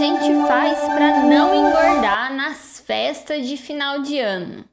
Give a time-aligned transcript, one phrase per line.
[0.00, 4.64] gente faz para não engordar nas festas de final de ano?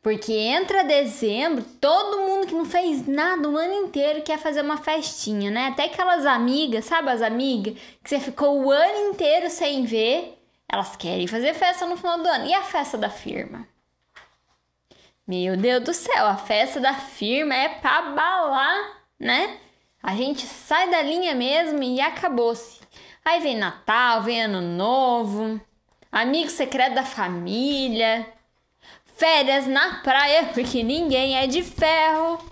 [0.00, 4.76] Porque entra dezembro, todo mundo que não fez nada o ano inteiro quer fazer uma
[4.76, 5.66] festinha, né?
[5.66, 7.74] Até aquelas amigas, sabe as amigas
[8.04, 12.28] que você ficou o ano inteiro sem ver, elas querem fazer festa no final do
[12.28, 12.46] ano.
[12.46, 13.66] E a festa da firma?
[15.26, 19.58] Meu Deus do céu, a festa da firma é pra balar, né?
[20.00, 22.79] A gente sai da linha mesmo e acabou-se.
[23.30, 25.60] Aí vem Natal, vem Ano Novo,
[26.10, 28.26] amigo secreto da família,
[29.16, 32.44] férias na praia, porque ninguém é de ferro.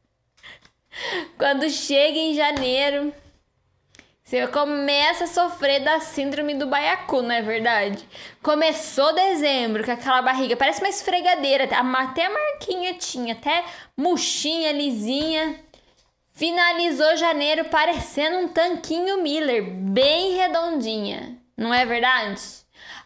[1.36, 3.12] Quando chega em janeiro,
[4.24, 8.02] você começa a sofrer da síndrome do baiacu, não é verdade?
[8.42, 13.62] Começou dezembro com aquela barriga, parece uma esfregadeira, até a marquinha tinha, até
[13.94, 15.65] murchinha, lisinha.
[16.36, 22.42] Finalizou janeiro parecendo um tanquinho Miller, bem redondinha, não é verdade?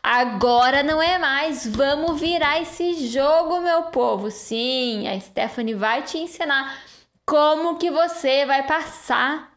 [0.02, 1.64] Agora não é mais.
[1.64, 4.32] Vamos virar esse jogo, meu povo.
[4.32, 6.76] Sim, a Stephanie vai te ensinar
[7.24, 9.52] como que você vai passar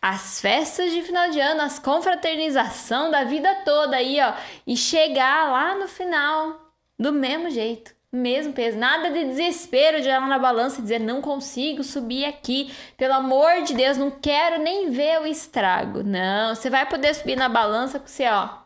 [0.00, 4.32] as festas de final de ano, as confraternização da vida toda aí, ó,
[4.66, 10.20] e chegar lá no final do mesmo jeito, mesmo peso, nada de desespero de olhar
[10.26, 14.90] na balança e dizer não consigo subir aqui, pelo amor de Deus, não quero nem
[14.90, 16.02] ver o estrago.
[16.02, 18.60] Não, você vai poder subir na balança com você, ó,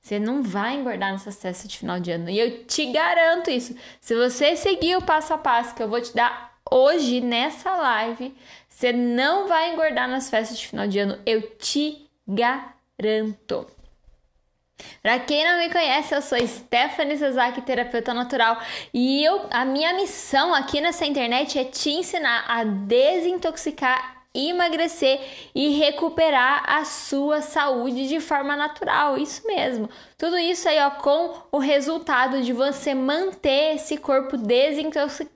[0.00, 2.30] você não vai engordar nessas festas de final de ano.
[2.30, 3.76] E eu te garanto isso.
[4.00, 8.34] Se você seguir o passo a passo que eu vou te dar hoje nessa live,
[8.68, 11.18] você não vai engordar nas festas de final de ano.
[11.26, 13.77] Eu te garanto.
[15.02, 18.60] Para quem não me conhece, eu sou Stephanie Sasaki, terapeuta natural,
[18.92, 25.20] e eu, a minha missão aqui nessa internet é te ensinar a desintoxicar emagrecer
[25.54, 29.16] e recuperar a sua saúde de forma natural.
[29.16, 29.88] Isso mesmo.
[30.16, 35.30] Tudo isso aí, ó, com o resultado de você manter esse corpo desintoxicado.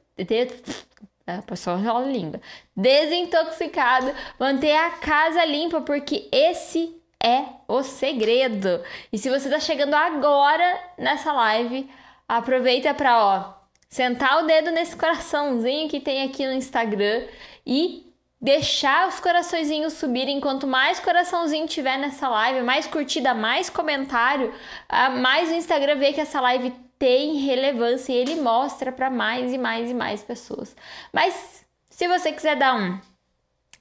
[1.27, 2.41] É, pessoal língua.
[2.77, 8.83] Desintoxicado, manter a casa limpa, porque esse é o segredo.
[9.13, 11.89] E se você tá chegando agora nessa live,
[12.29, 17.27] aproveita para ó sentar o dedo nesse coraçãozinho que tem aqui no Instagram
[17.67, 20.41] e deixar os coraçõezinhos subirem.
[20.41, 24.53] Quanto mais coraçãozinho tiver nessa live, mais curtida, mais comentário,
[24.89, 29.53] ah, mais o Instagram vê que essa live tem relevância e ele mostra para mais
[29.53, 30.75] e mais e mais pessoas.
[31.13, 32.99] Mas se você quiser dar um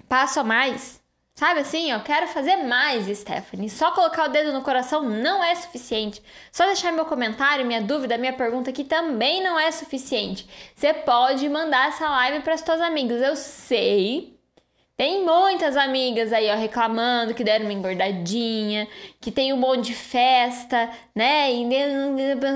[0.07, 1.00] passo a mais,
[1.41, 3.68] sabe assim, eu quero fazer mais, Stephanie.
[3.68, 6.22] Só colocar o dedo no coração não é suficiente.
[6.52, 10.47] Só deixar meu comentário, minha dúvida, minha pergunta que também não é suficiente.
[10.75, 13.24] Você pode mandar essa live para as suas amigas.
[13.24, 14.40] Eu sei
[15.01, 18.88] tem muitas amigas aí, ó, reclamando que deram uma engordadinha,
[19.22, 21.54] que tem um monte de festa, né?
[21.54, 21.64] E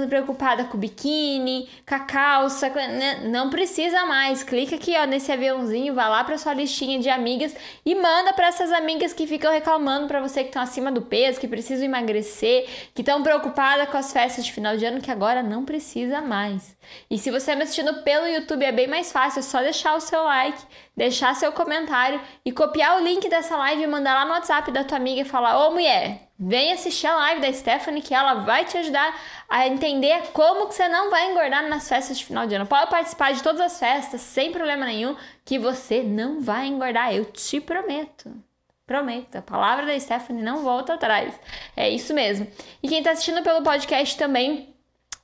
[0.09, 3.21] preocupada com biquíni, com a calça, né?
[3.25, 4.43] não precisa mais.
[4.43, 7.55] Clica aqui, ó, nesse aviãozinho, vai lá para sua listinha de amigas
[7.85, 11.39] e manda para essas amigas que ficam reclamando para você que estão acima do peso,
[11.39, 15.43] que precisam emagrecer, que estão preocupadas com as festas de final de ano, que agora
[15.43, 16.75] não precisa mais.
[17.11, 19.95] E se você está me assistindo pelo YouTube, é bem mais fácil, é só deixar
[19.95, 20.63] o seu like,
[20.97, 24.83] deixar seu comentário e copiar o link dessa live e mandar lá no WhatsApp da
[24.83, 28.65] tua amiga e falar: Ô mulher, vem assistir a live da Stephanie que ela vai
[28.65, 29.17] te ajudar
[29.49, 32.65] a entender como que você não vai engordar nas festas de final de ano.
[32.65, 37.25] Pode participar de todas as festas sem problema nenhum, que você não vai engordar, eu
[37.25, 38.31] te prometo.
[38.85, 41.33] Prometo, a palavra da Stephanie não volta atrás.
[41.75, 42.47] É isso mesmo.
[42.83, 44.75] E quem está assistindo pelo podcast também,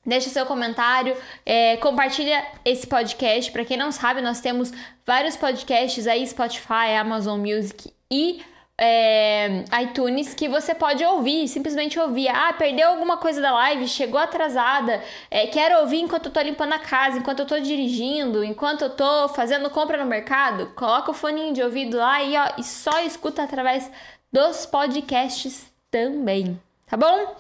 [0.03, 3.51] Deixa seu comentário, é, compartilha esse podcast.
[3.51, 4.73] Para quem não sabe, nós temos
[5.05, 8.44] vários podcasts aí, Spotify, Amazon Music e
[8.84, 12.30] é, iTunes que você pode ouvir, simplesmente ouvir.
[12.30, 16.74] Ah, perdeu alguma coisa da live, chegou atrasada, é, quero ouvir enquanto eu tô limpando
[16.74, 20.74] a casa, enquanto eu tô dirigindo, enquanto eu tô fazendo compra no mercado.
[20.74, 23.92] Coloca o foninho de ouvido lá e, ó, e só escuta através
[24.34, 27.36] dos podcasts também, tá bom?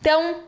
[0.00, 0.44] Então,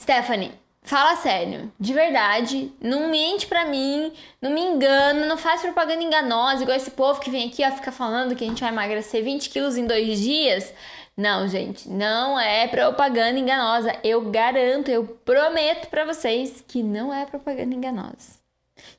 [0.00, 0.52] Stephanie,
[0.86, 6.62] fala sério, de verdade, não mente pra mim, não me engana, não faz propaganda enganosa,
[6.62, 9.50] igual esse povo que vem aqui, ó, fica falando que a gente vai emagrecer 20
[9.50, 10.72] quilos em dois dias.
[11.16, 13.96] Não, gente, não é propaganda enganosa.
[14.04, 18.36] Eu garanto, eu prometo para vocês que não é propaganda enganosa.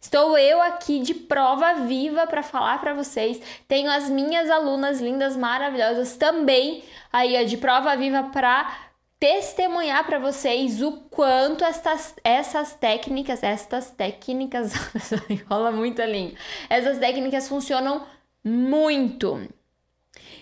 [0.01, 3.39] Estou eu aqui de prova viva para falar para vocês.
[3.67, 8.86] Tenho as minhas alunas lindas, maravilhosas também aí ó, de prova viva para
[9.19, 14.73] testemunhar para vocês o quanto estas, essas técnicas, estas técnicas,
[15.29, 16.37] enrola muito a língua,
[16.69, 18.05] essas técnicas funcionam
[18.43, 19.47] muito.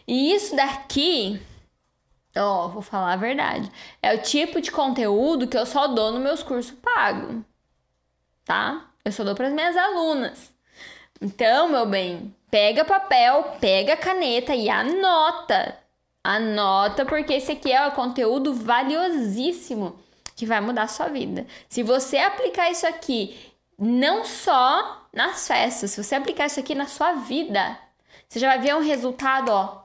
[0.07, 1.42] E isso daqui
[2.38, 3.72] Ó, vou falar a verdade.
[4.01, 7.42] É o tipo de conteúdo que eu só dou nos meus cursos pagos.
[8.44, 8.89] Tá?
[9.06, 10.54] Eu só dou para as minhas alunas.
[11.22, 15.80] Então, meu bem, pega papel, pega caneta e anota.
[16.25, 19.95] Anota, porque esse aqui é o conteúdo valiosíssimo
[20.36, 21.45] que vai mudar a sua vida.
[21.69, 23.38] Se você aplicar isso aqui
[23.77, 27.77] não só nas festas, se você aplicar isso aqui na sua vida,
[28.27, 29.83] você já vai ver um resultado, ó,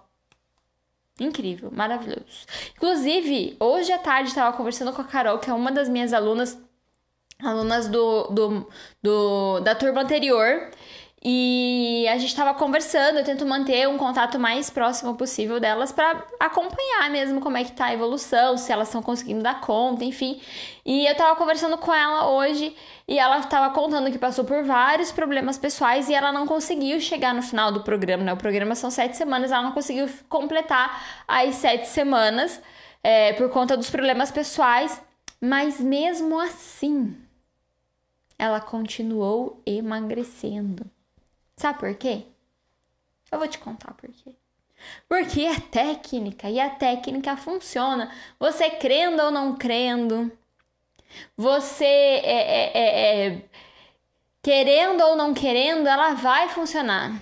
[1.20, 2.46] incrível, maravilhoso.
[2.74, 6.58] Inclusive, hoje à tarde estava conversando com a Carol, que é uma das minhas alunas,
[7.38, 8.70] alunas do, do,
[9.02, 10.70] do da turma anterior,
[11.22, 16.24] e a gente estava conversando, eu tento manter um contato mais próximo possível delas para
[16.40, 20.40] acompanhar mesmo como é que tá a evolução, se elas estão conseguindo dar conta, enfim.
[20.82, 22.74] E eu estava conversando com ela hoje
[23.06, 27.34] e ela estava contando que passou por vários problemas pessoais e ela não conseguiu chegar
[27.34, 28.32] no final do programa, né?
[28.32, 32.62] O programa são sete semanas, ela não conseguiu completar as sete semanas
[33.02, 35.02] é, por conta dos problemas pessoais,
[35.38, 37.14] mas mesmo assim,
[38.38, 40.90] ela continuou emagrecendo.
[41.60, 42.22] Sabe por quê?
[43.30, 44.34] Eu vou te contar por quê.
[45.06, 48.10] Porque é técnica e a técnica funciona.
[48.38, 50.32] Você crendo ou não crendo,
[51.36, 53.42] você é, é, é, é
[54.40, 57.12] querendo ou não querendo, ela vai funcionar.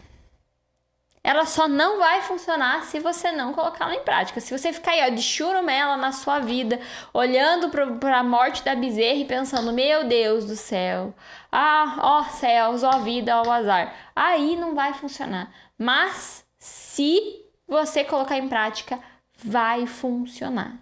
[1.29, 4.41] Ela só não vai funcionar se você não colocá-la em prática.
[4.41, 6.81] Se você ficar aí ó, de churumela na sua vida,
[7.13, 11.13] olhando para a morte da bezerra e pensando, meu Deus do céu,
[11.53, 13.95] ah, ó céus, ó vida, ó azar.
[14.17, 15.53] Aí não vai funcionar.
[15.77, 18.99] Mas se você colocar em prática,
[19.37, 20.79] vai funcionar.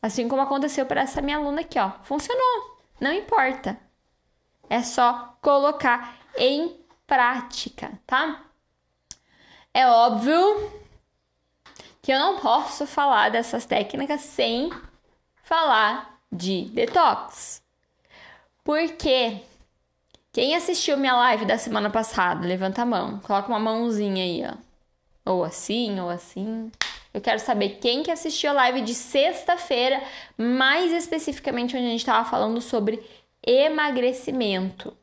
[0.00, 1.90] Assim como aconteceu para essa minha aluna aqui, ó.
[2.04, 2.78] Funcionou.
[3.00, 3.76] Não importa.
[4.70, 8.45] É só colocar em prática, tá?
[9.76, 10.72] É óbvio
[12.00, 14.70] que eu não posso falar dessas técnicas sem
[15.42, 17.62] falar de detox.
[18.64, 19.42] Porque
[20.32, 23.18] quem assistiu minha live da semana passada, levanta a mão.
[23.18, 25.30] Coloca uma mãozinha aí, ó.
[25.30, 26.72] Ou assim, ou assim.
[27.12, 30.02] Eu quero saber quem que assistiu a live de sexta-feira,
[30.38, 33.06] mais especificamente onde a gente estava falando sobre
[33.46, 34.96] emagrecimento.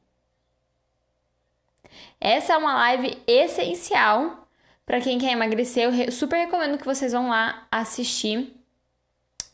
[2.19, 4.42] Essa é uma live essencial
[4.85, 5.83] para quem quer emagrecer.
[5.83, 8.55] Eu super recomendo que vocês vão lá assistir.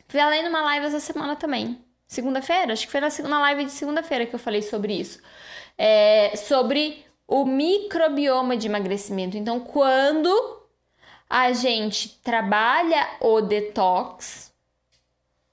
[0.07, 1.79] Fui além de uma live essa semana também.
[2.07, 2.73] Segunda-feira?
[2.73, 5.19] Acho que foi na live de segunda-feira que eu falei sobre isso
[5.79, 9.37] é, sobre o microbioma de emagrecimento.
[9.37, 10.29] Então, quando
[11.29, 14.53] a gente trabalha o detox,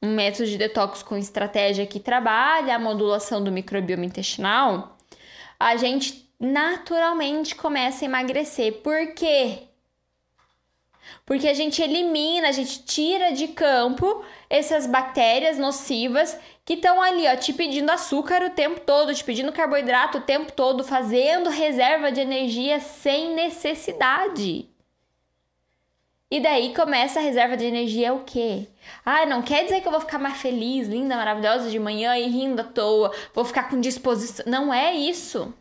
[0.03, 4.97] um método de detox com estratégia que trabalha a modulação do microbioma intestinal,
[5.61, 8.81] a gente naturalmente começa a emagrecer.
[8.83, 9.63] Por quê?
[11.25, 17.27] Porque a gente elimina, a gente tira de campo essas bactérias nocivas que estão ali,
[17.29, 22.11] ó, te pedindo açúcar o tempo todo, te pedindo carboidrato o tempo todo, fazendo reserva
[22.11, 24.69] de energia sem necessidade.
[26.29, 28.67] E daí começa a reserva de energia o quê?
[29.05, 32.27] Ah, não quer dizer que eu vou ficar mais feliz, linda, maravilhosa de manhã e
[32.27, 34.45] rindo à toa, vou ficar com disposição.
[34.49, 35.55] Não é isso.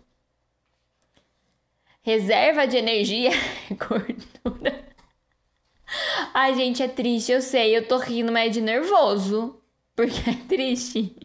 [2.05, 4.85] Reserva de energia é gordura.
[6.35, 9.59] Ai, gente, é triste, eu sei, eu tô rindo, mas é de nervoso
[9.95, 11.15] porque é triste.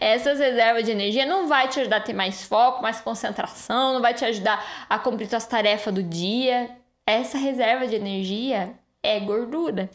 [0.00, 4.02] Essas reservas de energia não vai te ajudar a ter mais foco, mais concentração, não
[4.02, 6.76] vai te ajudar a cumprir suas tarefas do dia.
[7.06, 9.88] Essa reserva de energia é gordura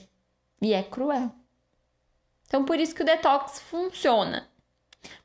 [0.62, 1.34] e é cruel.
[2.48, 4.48] Então, por isso que o detox funciona.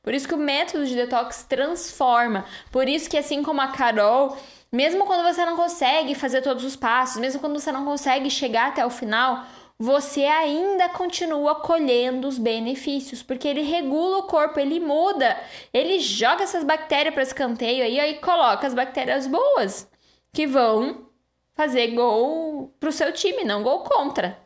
[0.02, 2.44] Por isso que o método de detox transforma.
[2.70, 4.36] Por isso que, assim como a Carol,
[4.70, 8.68] mesmo quando você não consegue fazer todos os passos, mesmo quando você não consegue chegar
[8.68, 9.44] até o final,
[9.78, 15.36] você ainda continua colhendo os benefícios, porque ele regula o corpo, ele muda,
[15.72, 19.90] ele joga essas bactérias para escanteio aí, aí coloca as bactérias boas
[20.32, 21.08] que vão
[21.54, 24.38] fazer gol pro seu time, não gol contra,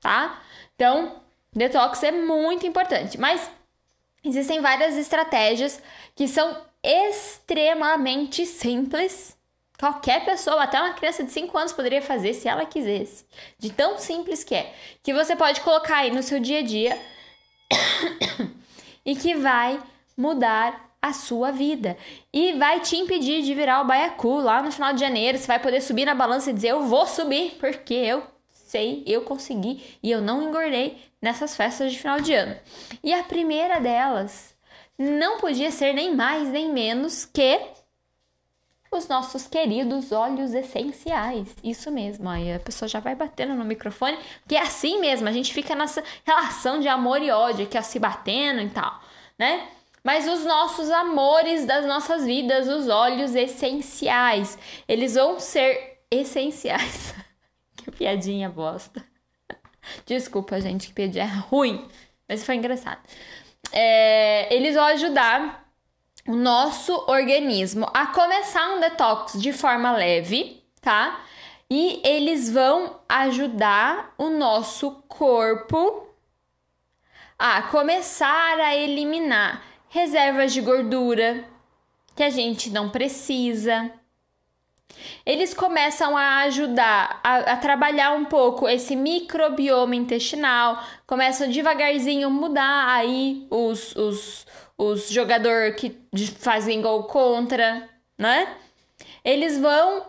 [0.00, 0.40] tá?
[0.74, 1.20] Então,
[1.52, 3.50] detox é muito importante, mas
[4.24, 5.80] existem várias estratégias
[6.14, 9.36] que são extremamente simples
[9.78, 13.24] Qualquer pessoa, até uma criança de 5 anos, poderia fazer se ela quisesse.
[13.58, 14.72] De tão simples que é.
[15.02, 16.98] Que você pode colocar aí no seu dia a dia
[19.04, 19.82] e que vai
[20.16, 21.96] mudar a sua vida.
[22.32, 25.36] E vai te impedir de virar o baiacu lá no final de janeiro.
[25.36, 29.22] Você vai poder subir na balança e dizer: Eu vou subir, porque eu sei, eu
[29.22, 32.54] consegui e eu não engordei nessas festas de final de ano.
[33.02, 34.54] E a primeira delas
[34.98, 37.60] não podia ser nem mais nem menos que
[38.92, 41.56] os nossos queridos óleos essenciais.
[41.64, 45.32] Isso mesmo, aí a pessoa já vai batendo no microfone, que é assim mesmo, a
[45.32, 49.00] gente fica nessa relação de amor e ódio, aqui ó, se batendo e tal,
[49.38, 49.66] né?
[50.04, 57.14] Mas os nossos amores das nossas vidas, os óleos essenciais, eles vão ser essenciais.
[57.74, 59.02] que piadinha bosta.
[60.06, 61.86] Desculpa, gente, que piadinha ruim,
[62.28, 63.00] mas foi engraçado.
[63.72, 65.64] É, eles vão ajudar
[66.26, 71.20] o nosso organismo a começar um detox de forma leve, tá?
[71.70, 76.08] E eles vão ajudar o nosso corpo
[77.38, 81.44] a começar a eliminar reservas de gordura
[82.14, 83.90] que a gente não precisa.
[85.24, 92.88] Eles começam a ajudar a, a, trabalhar um pouco esse microbioma intestinal, começam devagarzinho mudar
[92.88, 95.96] aí os, os, os jogadores que
[96.38, 97.88] fazem gol contra,
[98.18, 98.56] né?
[99.24, 100.06] Eles vão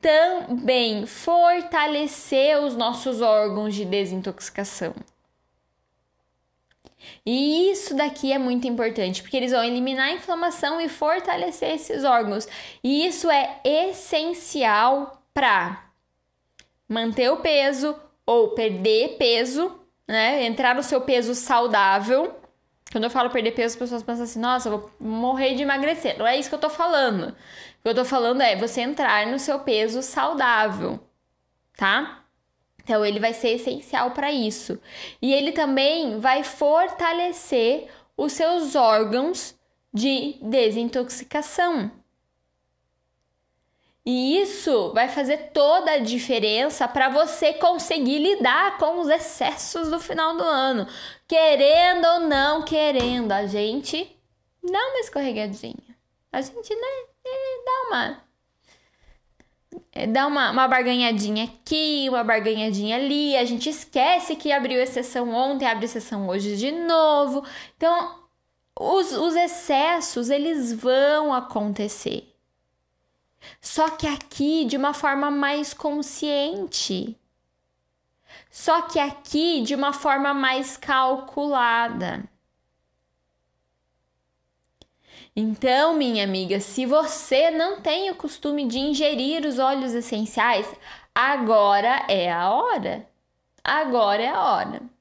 [0.00, 4.94] também fortalecer os nossos órgãos de desintoxicação.
[7.24, 12.04] E isso daqui é muito importante, porque eles vão eliminar a inflamação e fortalecer esses
[12.04, 12.46] órgãos.
[12.82, 15.84] E isso é essencial para
[16.88, 17.96] manter o peso
[18.26, 20.44] ou perder peso, né?
[20.44, 22.34] Entrar no seu peso saudável.
[22.92, 26.18] Quando eu falo perder peso, as pessoas pensam assim: nossa, vou morrer de emagrecer.
[26.18, 27.28] Não é isso que eu tô falando.
[27.28, 31.00] O que eu tô falando é você entrar no seu peso saudável,
[31.76, 32.23] tá?
[32.84, 34.78] Então, ele vai ser essencial para isso.
[35.20, 39.56] E ele também vai fortalecer os seus órgãos
[39.92, 41.90] de desintoxicação.
[44.06, 49.98] E isso vai fazer toda a diferença para você conseguir lidar com os excessos do
[49.98, 50.86] final do ano.
[51.26, 54.14] Querendo ou não querendo, a gente
[54.62, 55.96] dá uma escorregadinha.
[56.30, 58.24] A gente, né, é, dá uma
[60.12, 65.66] dá uma, uma barganhadinha aqui, uma barganhadinha ali, a gente esquece que abriu exceção ontem,
[65.66, 67.44] abre exceção hoje de novo.
[67.76, 68.24] Então,
[68.78, 72.34] os, os excessos, eles vão acontecer.
[73.60, 77.16] Só que aqui de uma forma mais consciente.
[78.50, 82.24] Só que aqui de uma forma mais calculada.
[85.36, 90.66] Então, minha amiga, se você não tem o costume de ingerir os óleos essenciais,
[91.14, 93.08] agora é a hora.
[93.64, 94.93] Agora é a hora.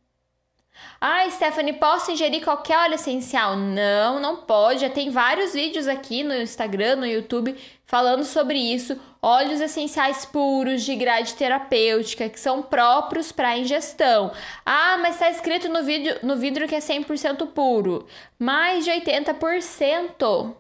[1.00, 3.56] Ah, Stephanie, posso ingerir qualquer óleo essencial?
[3.56, 4.82] Não, não pode.
[4.82, 9.00] Já tem vários vídeos aqui no Instagram, no YouTube, falando sobre isso.
[9.22, 14.32] Óleos essenciais puros de grade terapêutica que são próprios para ingestão.
[14.66, 18.08] Ah, mas está escrito no, vídeo, no vidro que é 100% puro.
[18.40, 20.56] Mais de 80%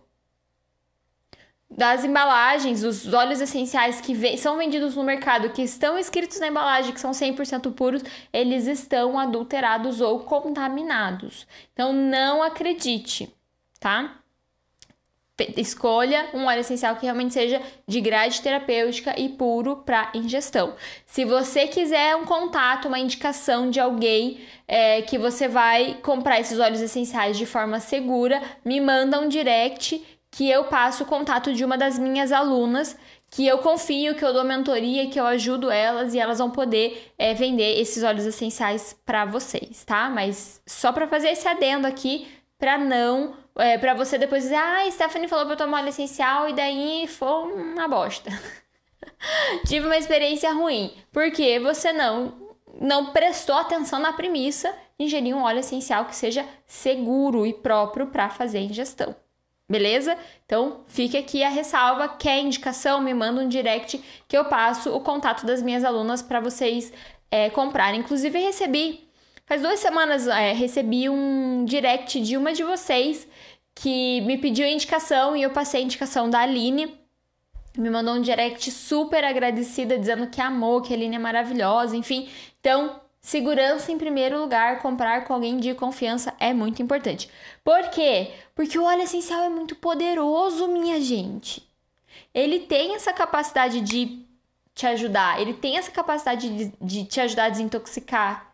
[1.76, 6.94] das embalagens, os óleos essenciais que são vendidos no mercado, que estão escritos na embalagem
[6.94, 11.48] que são 100% puros, eles estão adulterados ou contaminados.
[11.74, 13.34] Então não acredite,
[13.80, 14.20] tá?
[15.58, 20.76] Escolha um óleo essencial que realmente seja de grade terapêutica e puro para ingestão.
[21.08, 26.60] Se você quiser um contato, uma indicação de alguém é, que você vai comprar esses
[26.60, 30.04] óleos essenciais de forma segura, me manda um direct
[30.34, 32.98] que eu passo o contato de uma das minhas alunas
[33.30, 37.14] que eu confio, que eu dou mentoria, que eu ajudo elas e elas vão poder
[37.20, 40.10] é, vender esses óleos essenciais para vocês, tá?
[40.10, 44.90] Mas só para fazer esse adendo aqui, para não, é, para você depois dizer, ah,
[44.90, 48.32] Stephanie falou para eu tomar óleo essencial e daí foi uma bosta.
[49.68, 52.42] Tive uma experiência ruim, porque você não
[52.82, 58.08] não prestou atenção na premissa de ingerir um óleo essencial que seja seguro e próprio
[58.08, 59.16] para fazer a ingestão.
[59.74, 60.16] Beleza?
[60.46, 62.08] Então, fique aqui a ressalva.
[62.08, 63.02] Quer indicação?
[63.02, 66.94] Me manda um direct que eu passo o contato das minhas alunas para vocês
[67.32, 68.02] é, comprarem.
[68.02, 69.10] Inclusive, recebi,
[69.48, 73.28] faz duas semanas, é, recebi um direct de uma de vocês
[73.74, 76.96] que me pediu indicação e eu passei a indicação da Aline.
[77.76, 82.30] Me mandou um direct super agradecida, dizendo que amou, que a Aline é maravilhosa, enfim.
[82.60, 87.30] Então, Segurança em primeiro lugar, comprar com alguém de confiança é muito importante.
[87.64, 88.34] Por quê?
[88.54, 91.66] Porque o óleo essencial é muito poderoso, minha gente.
[92.34, 94.26] Ele tem essa capacidade de
[94.76, 98.54] te ajudar, ele tem essa capacidade de, de te ajudar a desintoxicar,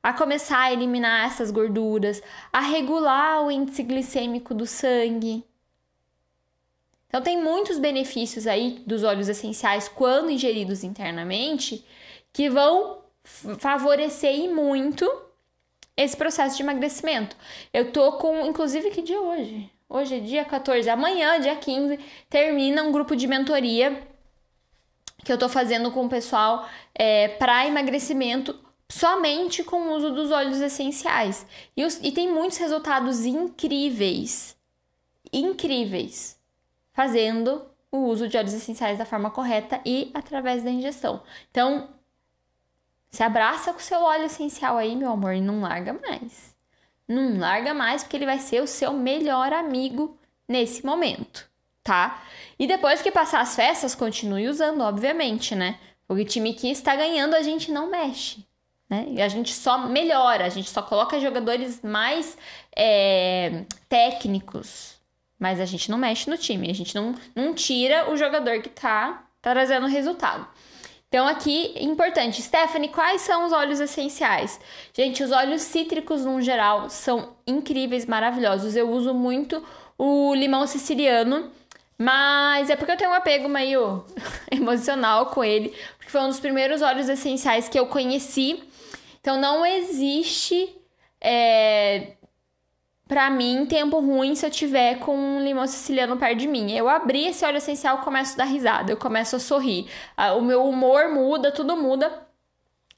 [0.00, 5.44] a começar a eliminar essas gorduras, a regular o índice glicêmico do sangue.
[7.08, 11.84] Então, tem muitos benefícios aí dos óleos essenciais quando ingeridos internamente
[12.32, 15.10] que vão favorecer e muito
[15.96, 17.36] esse processo de emagrecimento.
[17.72, 19.70] Eu tô com, inclusive, que dia é hoje?
[19.88, 24.02] Hoje é dia 14, amanhã, dia 15, termina um grupo de mentoria
[25.24, 28.54] que eu tô fazendo com o pessoal é, para emagrecimento
[28.88, 31.46] somente com o uso dos óleos essenciais.
[31.76, 34.56] E, os, e tem muitos resultados incríveis,
[35.32, 36.38] incríveis,
[36.92, 41.22] fazendo o uso de óleos essenciais da forma correta e através da ingestão.
[41.50, 41.88] Então,
[43.16, 46.54] se abraça com o seu óleo essencial aí, meu amor, e não larga mais.
[47.08, 51.48] Não larga mais, porque ele vai ser o seu melhor amigo nesse momento,
[51.82, 52.22] tá?
[52.58, 55.78] E depois que passar as festas, continue usando, obviamente, né?
[56.06, 58.46] Porque o time que está ganhando, a gente não mexe.
[58.86, 59.06] Né?
[59.08, 62.36] E a gente só melhora, a gente só coloca jogadores mais
[62.76, 65.00] é, técnicos,
[65.38, 68.68] mas a gente não mexe no time, a gente não, não tira o jogador que
[68.68, 70.46] tá, tá trazendo resultado.
[71.16, 72.42] Então, aqui, importante.
[72.42, 74.60] Stephanie, quais são os óleos essenciais?
[74.92, 78.76] Gente, os óleos cítricos, no geral, são incríveis, maravilhosos.
[78.76, 79.64] Eu uso muito
[79.96, 81.50] o limão siciliano,
[81.96, 84.04] mas é porque eu tenho um apego meio
[84.52, 88.62] emocional com ele, porque foi um dos primeiros óleos essenciais que eu conheci.
[89.18, 90.68] Então, não existe
[91.18, 92.12] é,
[93.08, 96.72] para mim, tempo ruim se eu tiver com um limão siciliano perto de mim.
[96.72, 99.86] Eu abri esse óleo essencial, começo a dar risada, eu começo a sorrir.
[100.36, 102.26] O meu humor muda, tudo muda.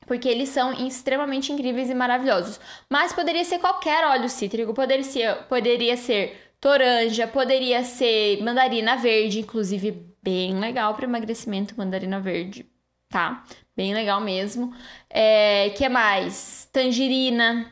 [0.06, 2.58] Porque eles são extremamente incríveis e maravilhosos.
[2.88, 9.40] Mas poderia ser qualquer óleo cítrico, poderia ser, poderia ser toranja, poderia ser mandarina verde,
[9.40, 12.66] inclusive bem legal para emagrecimento, mandarina verde,
[13.10, 13.44] tá?
[13.76, 14.74] Bem legal mesmo.
[15.10, 16.66] É, que mais?
[16.72, 17.70] Tangerina,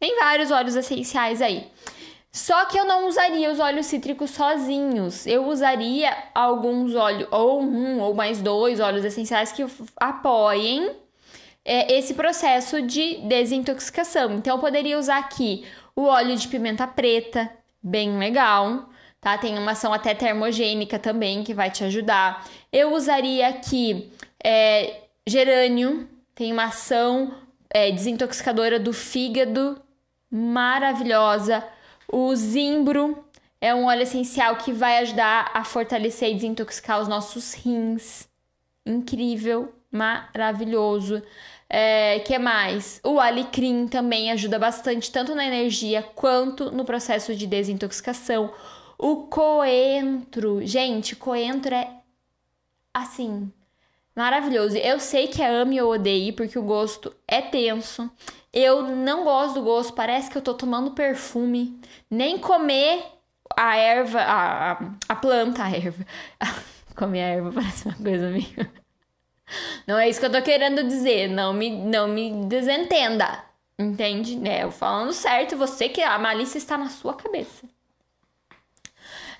[0.00, 1.68] tem vários óleos essenciais aí.
[2.32, 5.26] Só que eu não usaria os óleos cítricos sozinhos.
[5.26, 9.62] Eu usaria alguns óleos, ou um ou mais dois óleos essenciais que
[9.96, 10.92] apoiem
[11.64, 14.32] é, esse processo de desintoxicação.
[14.32, 17.50] Então, eu poderia usar aqui o óleo de pimenta preta,
[17.82, 18.88] bem legal,
[19.20, 19.36] tá?
[19.36, 22.46] Tem uma ação até termogênica também que vai te ajudar.
[22.72, 24.10] Eu usaria aqui
[24.42, 27.34] é, gerânio, tem uma ação
[27.68, 29.80] é, desintoxicadora do fígado
[30.30, 31.64] maravilhosa.
[32.06, 33.24] O zimbro
[33.60, 38.28] é um óleo essencial que vai ajudar a fortalecer e desintoxicar os nossos rins.
[38.86, 41.22] Incrível, maravilhoso.
[41.68, 43.00] É, que mais?
[43.04, 48.52] O alecrim também ajuda bastante, tanto na energia quanto no processo de desintoxicação.
[48.98, 51.88] O coentro, gente, coentro é
[52.92, 53.52] assim,
[54.16, 54.76] maravilhoso.
[54.76, 58.10] Eu sei que é ame ou odeie, porque o gosto é tenso.
[58.52, 61.80] Eu não gosto do gosto, parece que eu tô tomando perfume.
[62.10, 63.04] Nem comer
[63.56, 64.72] a erva, a,
[65.08, 66.04] a planta, a erva.
[66.96, 68.46] comer a erva parece uma coisa meio.
[69.86, 71.28] Não é isso que eu tô querendo dizer.
[71.28, 73.44] Não me, não me desentenda.
[73.76, 74.40] Entende?
[74.48, 77.66] É, eu falando certo, você que a malícia está na sua cabeça.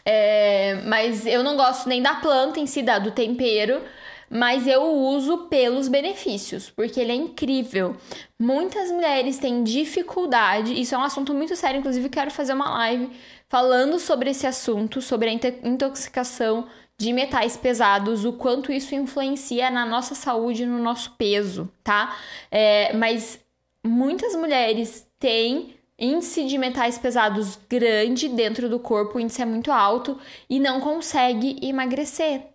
[0.04, 3.82] É, mas eu não gosto nem da planta em si, da, do tempero
[4.30, 7.96] mas eu uso pelos benefícios, porque ele é incrível.
[8.38, 13.10] Muitas mulheres têm dificuldade, isso é um assunto muito sério, inclusive quero fazer uma live
[13.48, 19.84] falando sobre esse assunto, sobre a intoxicação de metais pesados, o quanto isso influencia na
[19.84, 22.16] nossa saúde, no nosso peso, tá?
[22.50, 23.40] É, mas
[23.84, 29.72] muitas mulheres têm índice de metais pesados grande dentro do corpo, o índice é muito
[29.72, 32.49] alto e não consegue emagrecer.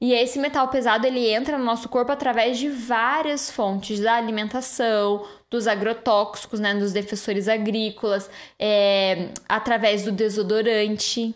[0.00, 5.26] E esse metal pesado ele entra no nosso corpo através de várias fontes da alimentação,
[5.50, 11.34] dos agrotóxicos, né, dos defensores agrícolas, é, através do desodorante,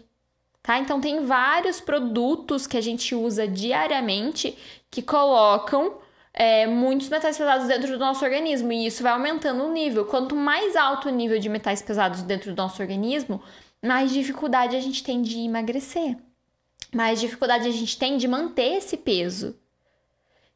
[0.63, 0.79] tá?
[0.79, 4.57] Então tem vários produtos que a gente usa diariamente
[4.91, 5.95] que colocam
[6.35, 10.05] é, muitos metais pesados dentro do nosso organismo e isso vai aumentando o nível.
[10.05, 13.43] Quanto mais alto o nível de metais pesados dentro do nosso organismo,
[13.83, 16.17] mais dificuldade a gente tem de emagrecer
[16.93, 19.57] mais dificuldade a gente tem de manter esse peso.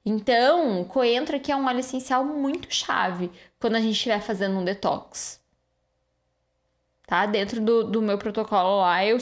[0.05, 4.65] Então, coentro aqui é um óleo essencial muito chave quando a gente estiver fazendo um
[4.65, 5.41] detox.
[7.07, 7.25] Tá?
[7.27, 9.17] Dentro do, do meu protocolo lá, eu,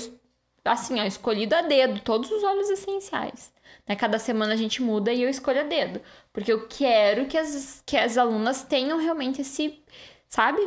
[0.64, 3.52] assim, ó, escolhido a dedo todos os óleos essenciais.
[3.86, 3.94] Né?
[3.94, 6.00] Cada semana a gente muda e eu escolho a dedo.
[6.32, 9.80] Porque eu quero que as, que as alunas tenham realmente esse,
[10.28, 10.60] sabe?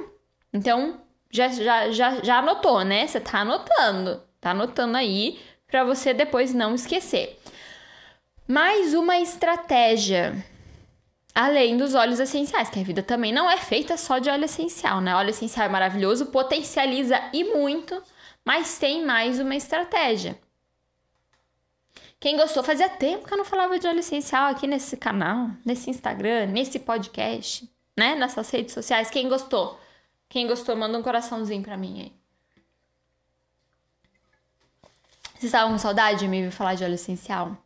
[0.53, 3.05] Então, já, já, já, já anotou, né?
[3.05, 4.23] Você tá anotando.
[4.39, 5.39] Tá anotando aí
[5.75, 7.37] para você depois não esquecer.
[8.47, 10.33] Mais uma estratégia.
[11.33, 15.01] Além dos óleos essenciais, que a vida também não é feita só de óleo essencial,
[15.01, 15.13] né?
[15.13, 18.01] Óleo essencial é maravilhoso, potencializa e muito,
[18.45, 20.39] mas tem mais uma estratégia.
[22.21, 25.89] Quem gostou, fazia tempo que eu não falava de óleo essencial aqui nesse canal, nesse
[25.89, 28.15] Instagram, nesse podcast, né?
[28.15, 29.09] Nessas redes sociais.
[29.09, 29.77] Quem gostou?
[30.29, 32.24] Quem gostou, manda um coraçãozinho pra mim aí.
[35.35, 37.57] Vocês estavam com saudade de me ouvir falar de óleo essencial?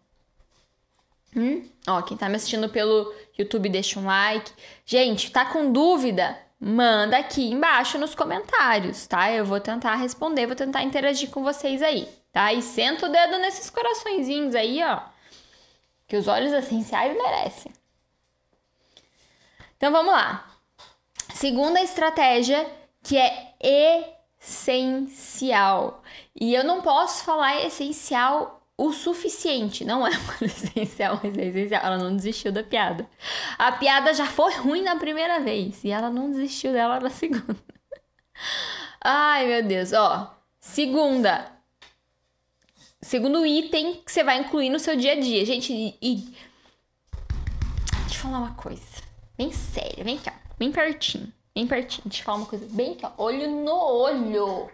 [1.36, 1.64] Hum?
[1.88, 4.52] Ó, quem tá me assistindo pelo YouTube, deixa um like.
[4.86, 6.38] Gente, tá com dúvida?
[6.60, 9.32] Manda aqui embaixo nos comentários, tá?
[9.32, 12.52] Eu vou tentar responder, vou tentar interagir com vocês aí, tá?
[12.52, 15.02] E senta o dedo nesses coraçõezinhos aí, ó.
[16.08, 17.72] Que os óleos essenciais merecem.
[19.78, 20.52] Então vamos lá.
[21.34, 22.70] Segunda estratégia
[23.04, 26.02] que é essencial.
[26.40, 29.84] E eu não posso falar essencial o suficiente.
[29.84, 31.82] Não é uma essencial, mas é essencial.
[31.84, 33.08] Ela não desistiu da piada.
[33.58, 37.58] A piada já foi ruim na primeira vez e ela não desistiu dela na segunda.
[39.04, 39.92] Ai, meu Deus.
[39.92, 41.52] Ó, segunda.
[43.02, 45.46] Segundo item que você vai incluir no seu dia a dia.
[45.46, 46.16] Gente, e, e...
[48.02, 48.84] deixa eu falar uma coisa.
[49.38, 50.04] Bem séria.
[50.04, 50.34] Vem cá.
[50.58, 51.34] Bem pertinho.
[51.54, 52.04] Bem pertinho.
[52.06, 53.12] Eu falar uma coisa bem aqui, ó.
[53.18, 54.70] Olho no olho.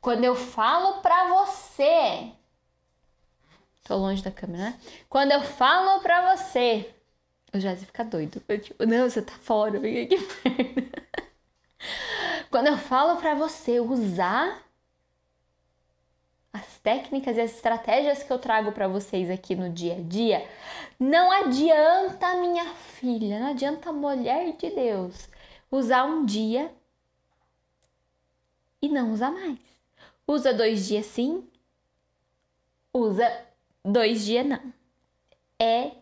[0.00, 2.32] Quando eu falo pra você
[3.86, 4.80] Tô longe da câmera, né?
[5.08, 6.92] Quando eu falo pra você.
[7.54, 8.42] O Jazzy fica doido.
[8.48, 11.06] Eu, tipo, não, você tá fora, vem aqui perto.
[12.50, 14.60] Quando eu falo pra você usar
[16.52, 20.48] as técnicas e as estratégias que eu trago para vocês aqui no dia a dia,
[20.98, 25.28] não adianta, minha filha, não adianta, mulher de Deus,
[25.70, 26.74] usar um dia
[28.80, 29.58] e não usar mais.
[30.26, 31.48] Usa dois dias sim,
[32.92, 33.46] usa
[33.86, 34.58] Dois dias não.
[35.60, 35.92] É.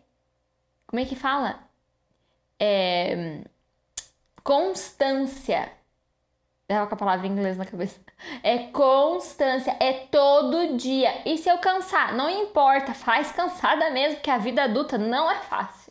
[0.87, 1.59] Como é que fala?
[2.59, 3.43] É.
[4.43, 5.71] Constância.
[6.67, 7.99] Tava com a palavra em inglês na cabeça.
[8.41, 11.21] É constância, é todo dia.
[11.29, 12.15] E se eu cansar?
[12.15, 15.84] Não importa, faz cansada mesmo, porque a vida adulta não é fácil.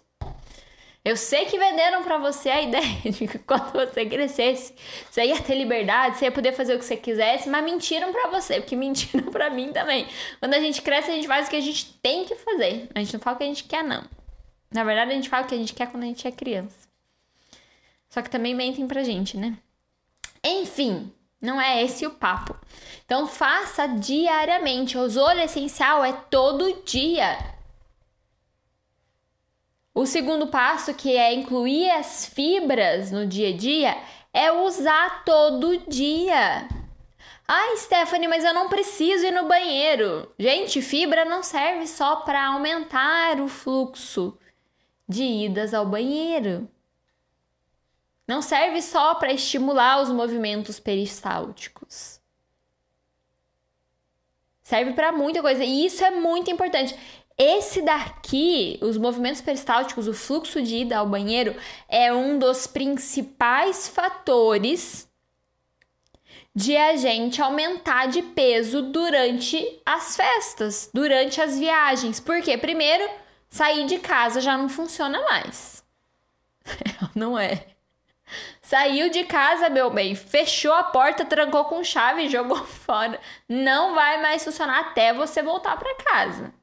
[1.05, 4.75] Eu sei que venderam para você a ideia de que quando você crescesse,
[5.11, 8.31] você ia ter liberdade, você ia poder fazer o que você quisesse, mas mentiram para
[8.31, 10.09] você, porque mentiram para mim também.
[10.41, 12.89] Quando a gente cresce, a gente faz o que a gente tem que fazer.
[12.95, 14.03] A gente não fala o que a gente quer, não.
[14.73, 16.89] Na verdade, a gente fala o que a gente quer quando a gente é criança.
[18.09, 19.59] Só que também mentem pra gente, né?
[20.43, 22.57] Enfim, não é esse o papo.
[23.05, 24.97] Então faça diariamente.
[24.97, 27.54] O solo essencial é todo dia.
[29.95, 33.97] O segundo passo, que é incluir as fibras no dia a dia,
[34.33, 36.69] é usar todo dia.
[37.47, 40.33] Ai, Stephanie, mas eu não preciso ir no banheiro.
[40.37, 44.37] Gente, fibra não serve só para aumentar o fluxo
[45.09, 46.69] de idas ao banheiro.
[48.27, 52.21] Não serve só para estimular os movimentos peristálticos.
[54.63, 56.99] Serve para muita coisa e isso é muito importante.
[57.37, 61.57] Esse daqui, os movimentos peristálticos, o fluxo de ida ao banheiro,
[61.89, 65.09] é um dos principais fatores
[66.55, 72.21] de a gente aumentar de peso durante as festas, durante as viagens.
[72.21, 73.09] Porque, primeiro,
[73.51, 75.85] sair de casa já não funciona mais.
[77.17, 77.67] não é.
[78.63, 83.21] Saiu de casa, meu bem, fechou a porta, trancou com chave e jogou fora.
[83.49, 86.55] Não vai mais funcionar até você voltar para casa.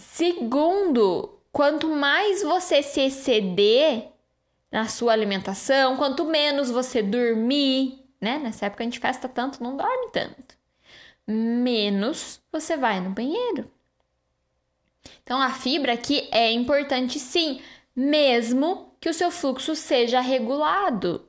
[0.00, 4.08] Segundo, quanto mais você se exceder
[4.72, 8.38] na sua alimentação, quanto menos você dormir, né?
[8.38, 10.56] Nessa época a gente festa tanto, não dorme tanto.
[11.26, 13.70] Menos você vai no banheiro.
[15.22, 17.60] Então a fibra aqui é importante sim,
[17.94, 21.28] mesmo que o seu fluxo seja regulado.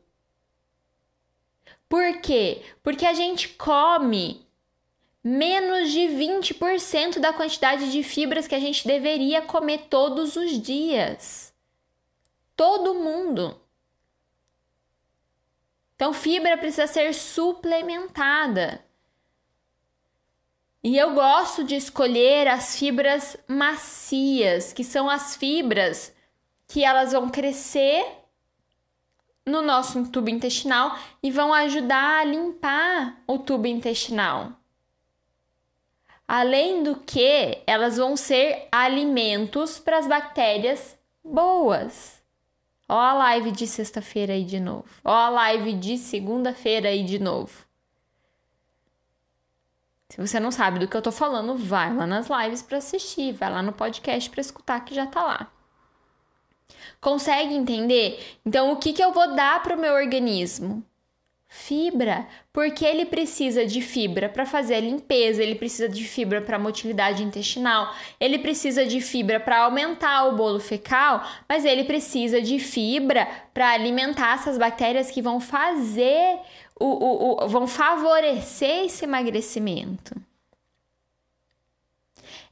[1.89, 2.63] Por quê?
[2.81, 4.47] Porque a gente come
[5.23, 11.53] menos de 20% da quantidade de fibras que a gente deveria comer todos os dias.
[12.55, 13.59] Todo mundo.
[15.95, 18.83] Então, fibra precisa ser suplementada.
[20.83, 26.11] E eu gosto de escolher as fibras macias, que são as fibras
[26.67, 28.03] que elas vão crescer
[29.45, 34.60] no nosso tubo intestinal e vão ajudar a limpar o tubo intestinal.
[36.33, 42.23] Além do que, elas vão ser alimentos para as bactérias boas.
[42.87, 44.87] Ó a live de sexta-feira aí de novo.
[45.03, 47.65] Ó a live de segunda-feira aí de novo.
[50.07, 53.33] Se você não sabe do que eu tô falando, vai lá nas lives para assistir,
[53.33, 55.51] vai lá no podcast para escutar que já tá lá.
[57.01, 58.39] Consegue entender?
[58.45, 60.81] Então, o que, que eu vou dar para o meu organismo?
[61.53, 66.57] Fibra, porque ele precisa de fibra para fazer a limpeza, ele precisa de fibra para
[66.57, 72.57] motilidade intestinal, ele precisa de fibra para aumentar o bolo fecal, mas ele precisa de
[72.57, 76.39] fibra para alimentar essas bactérias que vão fazer
[76.79, 80.15] o, o, o, vão favorecer esse emagrecimento.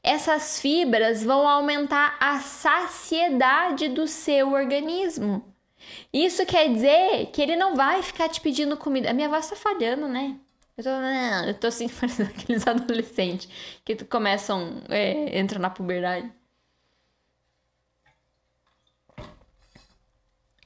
[0.04, 5.42] Essas fibras vão aumentar a saciedade do seu organismo.
[6.14, 9.10] Isso quer dizer que ele não vai ficar te pedindo comida.
[9.10, 10.40] A minha voz tá falhando, né?
[10.78, 13.50] Eu tô, eu tô assim, parecendo aqueles adolescentes
[13.84, 16.32] que começam, é, entram na puberdade.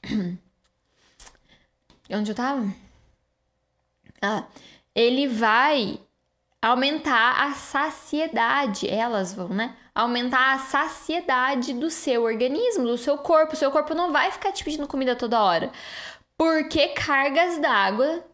[2.10, 2.72] Onde eu tava?
[4.22, 4.46] Ah,
[4.94, 5.98] ele vai
[6.62, 9.76] aumentar a saciedade, elas vão, né?
[9.94, 13.54] Aumentar a saciedade do seu organismo, do seu corpo.
[13.54, 15.70] O seu corpo não vai ficar te pedindo comida toda hora.
[16.36, 18.24] Porque cargas d'água,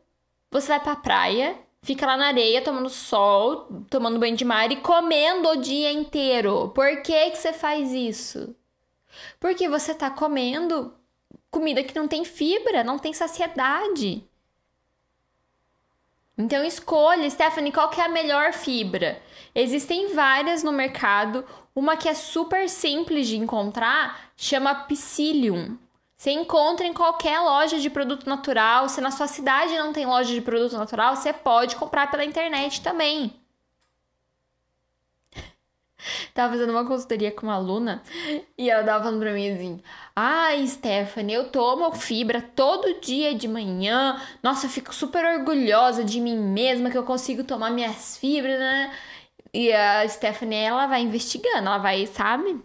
[0.51, 4.77] você vai pra praia, fica lá na areia tomando sol, tomando banho de mar e
[4.77, 6.71] comendo o dia inteiro.
[6.75, 8.55] Por que que você faz isso?
[9.39, 10.95] Porque você tá comendo
[11.51, 14.25] comida que não tem fibra, não tem saciedade.
[16.39, 19.21] Então escolha, Stephanie, qual que é a melhor fibra?
[19.55, 21.45] Existem várias no mercado.
[21.75, 25.77] Uma que é super simples de encontrar chama Psyllium.
[26.21, 28.91] Você encontra em qualquer loja de produto natural.
[28.91, 32.83] Se na sua cidade não tem loja de produto natural, você pode comprar pela internet
[32.83, 33.33] também.
[36.35, 38.03] Tava fazendo uma consultoria com uma aluna
[38.59, 39.83] e ela tava falando pra mim assim:
[40.15, 44.21] Ai, Stephanie, eu tomo fibra todo dia de manhã.
[44.43, 48.93] Nossa, eu fico super orgulhosa de mim mesma que eu consigo tomar minhas fibras, né?
[49.53, 52.63] E a Stephanie, ela vai investigando, ela vai, sabe?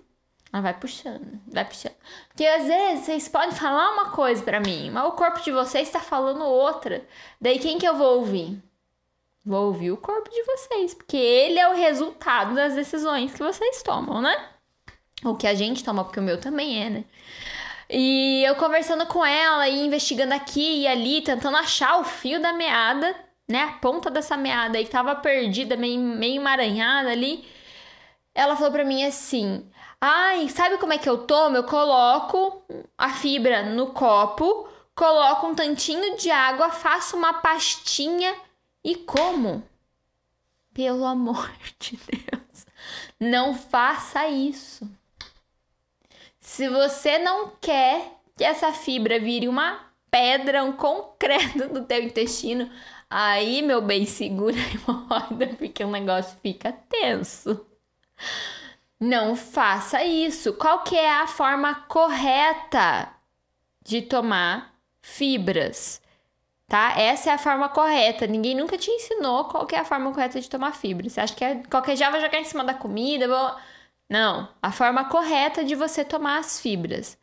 [0.54, 1.96] Ela vai puxando, vai puxando.
[2.30, 5.88] Porque às vezes vocês podem falar uma coisa para mim, mas o corpo de vocês
[5.88, 7.06] está falando outra.
[7.42, 8.62] Daí quem que eu vou ouvir?
[9.44, 13.84] Vou ouvir o corpo de vocês, porque ele é o resultado das decisões que vocês
[13.84, 14.36] tomam, né?
[15.24, 17.04] O que a gente toma, porque o meu também é, né?
[17.90, 22.54] E eu conversando com ela e investigando aqui e ali, tentando achar o fio da
[22.54, 23.16] meada,
[23.48, 23.64] né?
[23.64, 27.48] A ponta dessa meada que tava perdida, meio, meio emaranhada ali.
[28.34, 31.58] Ela falou pra mim assim: Ai, sabe como é que eu tomo?
[31.58, 32.64] Eu coloco
[32.98, 38.36] a fibra no copo, coloco um tantinho de água, faço uma pastinha
[38.84, 39.64] e como?
[40.74, 42.66] Pelo amor de Deus,
[43.20, 44.90] não faça isso.
[46.40, 49.80] Se você não quer que essa fibra vire uma
[50.12, 52.70] pedra, um concreto do teu intestino,
[53.24, 57.66] aí, meu bem, segura a hemorroida, porque o negócio fica tenso.
[59.00, 60.54] Não faça isso.
[60.54, 63.10] Qual que é a forma correta
[63.84, 66.02] de tomar fibras?
[66.68, 66.94] tá?
[66.98, 68.28] Essa é a forma correta.
[68.28, 71.10] Ninguém nunca te ensinou qual é a forma correta de tomar fibra.
[71.10, 73.28] Você acha que é, qualquer já vai jogar em cima da comida?
[73.28, 73.56] Vou...
[74.10, 77.18] Não, a forma correta de você tomar as fibras.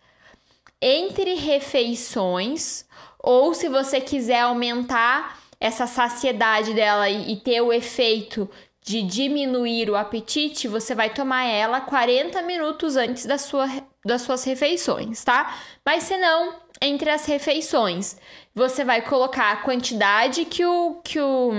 [0.81, 2.87] Entre refeições,
[3.19, 8.51] ou se você quiser aumentar essa saciedade dela e, e ter o efeito
[8.85, 13.69] de diminuir o apetite, você vai tomar ela 40 minutos antes da sua,
[14.05, 15.57] das suas refeições, tá?
[15.87, 18.17] Mas se não, entre as refeições.
[18.53, 21.53] Você vai colocar a quantidade que o que o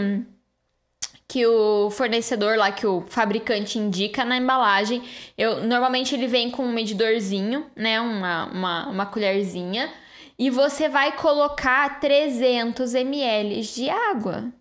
[1.25, 5.01] que o fornecedor lá, que o fabricante indica na embalagem.
[5.37, 9.89] Eu normalmente ele vem com um medidorzinho, né, uma, uma, uma colherzinha,
[10.37, 14.51] e você vai colocar 300 ml de água.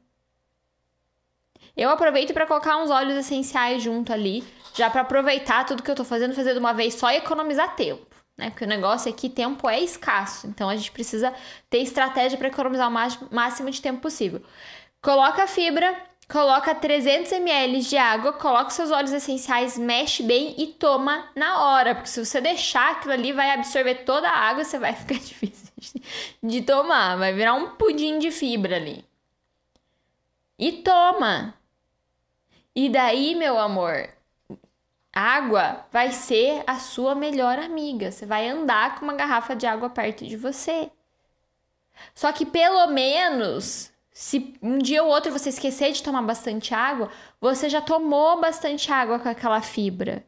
[1.77, 5.95] Eu aproveito para colocar uns óleos essenciais junto ali, já para aproveitar tudo que eu
[5.95, 8.51] tô fazendo, fazer de uma vez só e economizar tempo né?
[8.51, 11.33] Porque o negócio é que tempo é escasso, então a gente precisa
[11.69, 14.43] ter estratégia para economizar o máximo de tempo possível.
[15.01, 15.95] Coloca a fibra,
[16.33, 21.95] coloca 300 ml de água, coloca seus óleos essenciais, mexe bem e toma na hora,
[21.95, 25.71] porque se você deixar aquilo ali vai absorver toda a água, você vai ficar difícil
[26.43, 29.05] de tomar, vai virar um pudim de fibra ali.
[30.59, 31.53] E toma.
[32.75, 34.09] E daí, meu amor,
[35.13, 38.11] Água vai ser a sua melhor amiga.
[38.11, 40.91] Você vai andar com uma garrafa de água perto de você.
[42.15, 47.11] Só que pelo menos, se um dia ou outro você esquecer de tomar bastante água,
[47.41, 50.25] você já tomou bastante água com aquela fibra.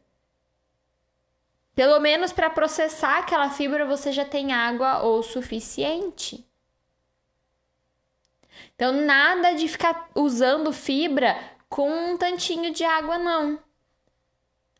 [1.75, 6.47] Pelo menos para processar aquela fibra você já tem água o suficiente.
[8.75, 13.59] Então nada de ficar usando fibra com um tantinho de água não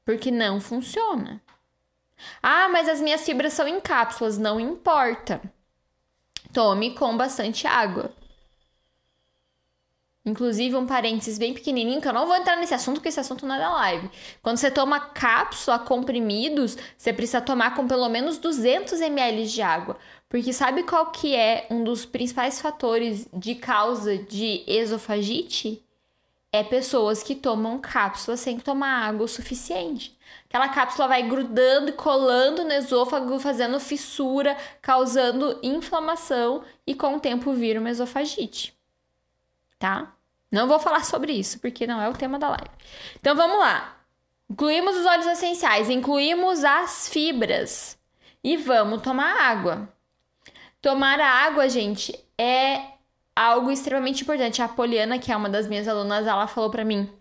[0.06, 1.42] porque não funciona.
[2.42, 5.42] Ah, mas as minhas fibras são em cápsulas, não importa.
[6.54, 8.14] Tome com bastante água.
[10.26, 13.46] Inclusive, um parênteses bem pequenininho, que eu não vou entrar nesse assunto, porque esse assunto
[13.46, 14.10] não é da live.
[14.42, 19.98] Quando você toma cápsula, comprimidos, você precisa tomar com pelo menos 200 ml de água.
[20.28, 25.86] Porque sabe qual que é um dos principais fatores de causa de esofagite?
[26.52, 30.18] É pessoas que tomam cápsula sem tomar água o suficiente.
[30.50, 37.20] Aquela cápsula vai grudando e colando no esôfago, fazendo fissura, causando inflamação e com o
[37.20, 38.75] tempo vira uma esofagite.
[39.78, 40.14] Tá?
[40.52, 42.70] Não vou falar sobre isso, porque não é o tema da live.
[43.20, 43.98] Então vamos lá.
[44.50, 47.98] Incluímos os óleos essenciais, incluímos as fibras
[48.44, 49.90] e vamos tomar água.
[50.82, 52.80] Tomar água, gente, é
[53.36, 54.62] algo extremamente importante.
[54.62, 57.12] A Poliana, que é uma das minhas alunas, ela falou para mim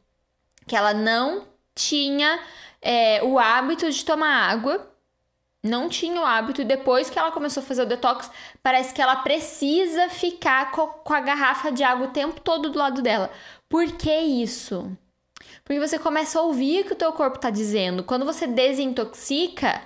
[0.66, 2.38] que ela não tinha
[2.80, 4.93] é, o hábito de tomar água.
[5.64, 8.30] Não tinha o hábito, e depois que ela começou a fazer o detox,
[8.62, 13.00] parece que ela precisa ficar com, a garrafa de água o tempo todo do lado
[13.00, 13.30] dela.
[13.66, 14.94] Por que isso?
[15.64, 18.04] Porque você começa a ouvir o que o teu corpo está dizendo.
[18.04, 19.80] Quando você desintoxica,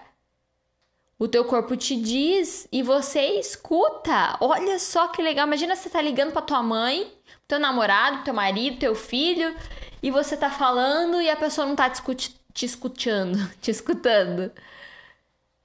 [1.16, 4.36] o teu corpo te diz e você escuta.
[4.40, 5.46] Olha só que legal.
[5.46, 7.12] Imagina você tá ligando para tua mãe,
[7.46, 9.54] teu namorado, teu marido, teu filho,
[10.02, 12.02] e você tá falando e a pessoa não tá te,
[12.52, 14.50] te escutando, te escutando.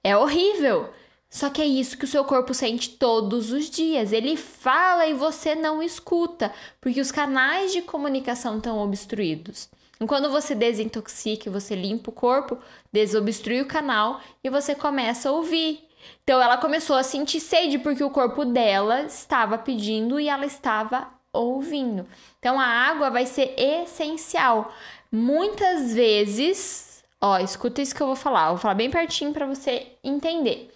[0.04, 0.90] É horrível.
[1.30, 4.12] Só que é isso que o seu corpo sente todos os dias.
[4.12, 9.68] Ele fala e você não escuta, porque os canais de comunicação estão obstruídos.
[10.00, 12.60] E quando você desintoxica, você limpa o corpo,
[12.92, 15.88] desobstrui o canal e você começa a ouvir.
[16.24, 21.08] Então ela começou a sentir sede porque o corpo dela estava pedindo e ela estava
[21.32, 22.06] ouvindo.
[22.38, 24.72] Então a água vai ser essencial.
[25.12, 26.93] Muitas vezes,
[27.24, 30.74] ó, escuta isso que eu vou falar, eu vou falar bem pertinho para você entender.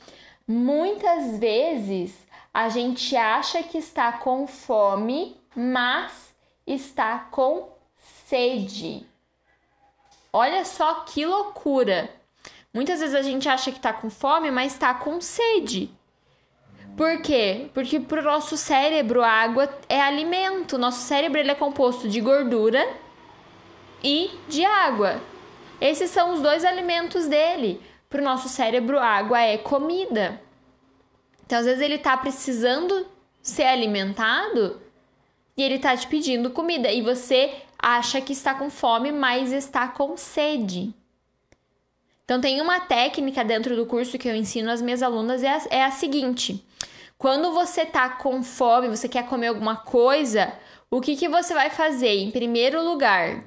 [0.47, 2.15] Muitas vezes
[2.53, 6.33] a gente acha que está com fome, mas
[6.65, 7.67] está com
[8.25, 9.05] sede.
[10.31, 12.09] Olha só que loucura!
[12.73, 15.91] Muitas vezes a gente acha que está com fome, mas está com sede.
[16.95, 17.69] Por quê?
[17.73, 20.77] Porque para o nosso cérebro a água é alimento.
[20.77, 22.87] Nosso cérebro ele é composto de gordura
[24.03, 25.21] e de água.
[25.79, 27.81] Esses são os dois alimentos dele.
[28.09, 30.41] Para o nosso cérebro, água é comida.
[31.45, 33.05] Então, às vezes, ele está precisando
[33.41, 34.81] ser alimentado
[35.55, 36.91] e ele está te pedindo comida.
[36.91, 40.93] E você acha que está com fome, mas está com sede.
[42.23, 45.61] Então, tem uma técnica dentro do curso que eu ensino às minhas alunas, é a,
[45.69, 46.65] é a seguinte:
[47.17, 50.53] quando você tá com fome, você quer comer alguma coisa,
[50.91, 52.19] o que, que você vai fazer?
[52.19, 53.43] Em primeiro lugar,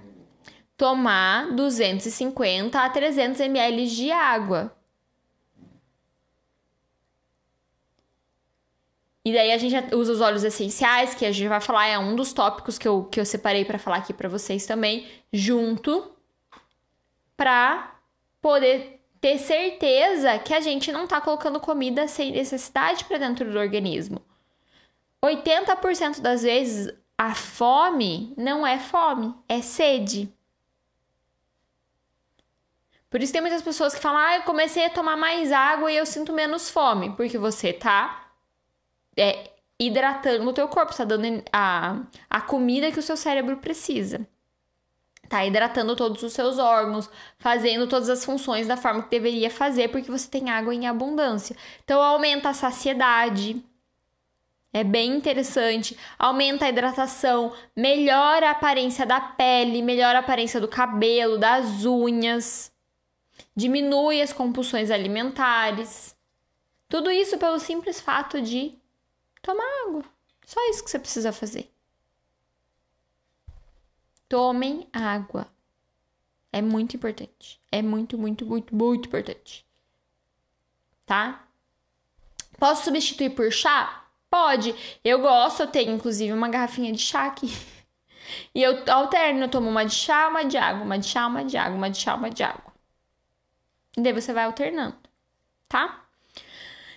[0.80, 4.74] tomar 250 a 300 ml de água.
[9.22, 12.16] E daí a gente usa os óleos essenciais, que a gente vai falar, é um
[12.16, 16.16] dos tópicos que eu, que eu separei para falar aqui para vocês também, junto,
[17.36, 17.94] para
[18.40, 23.58] poder ter certeza que a gente não está colocando comida sem necessidade para dentro do
[23.58, 24.22] organismo.
[25.22, 30.34] 80% das vezes a fome não é fome, é sede.
[33.10, 35.96] Por isso tem muitas pessoas que falam: "Ah, eu comecei a tomar mais água e
[35.96, 38.30] eu sinto menos fome", porque você tá
[39.16, 44.26] é, hidratando o teu corpo, está dando a, a comida que o seu cérebro precisa
[45.30, 49.88] tá hidratando todos os seus órgãos, fazendo todas as funções da forma que deveria fazer,
[49.88, 51.56] porque você tem água em abundância.
[51.84, 53.64] Então aumenta a saciedade.
[54.72, 60.66] É bem interessante, aumenta a hidratação, melhora a aparência da pele, melhora a aparência do
[60.66, 62.69] cabelo, das unhas,
[63.54, 66.16] diminui as compulsões alimentares.
[66.88, 68.74] Tudo isso pelo simples fato de
[69.42, 70.04] tomar água.
[70.44, 71.70] Só isso que você precisa fazer.
[74.28, 75.46] Tomem água.
[76.52, 77.60] É muito importante.
[77.70, 79.64] É muito, muito, muito, muito importante.
[81.06, 81.46] Tá?
[82.58, 84.04] Posso substituir por chá?
[84.28, 84.74] Pode.
[85.04, 87.48] Eu gosto, eu tenho inclusive uma garrafinha de chá aqui.
[88.54, 91.44] E eu alterno, eu tomo uma de chá, uma de água, uma de chá, uma
[91.44, 92.69] de água, uma de chá, uma de água.
[93.96, 94.96] E daí você vai alternando,
[95.68, 96.04] tá?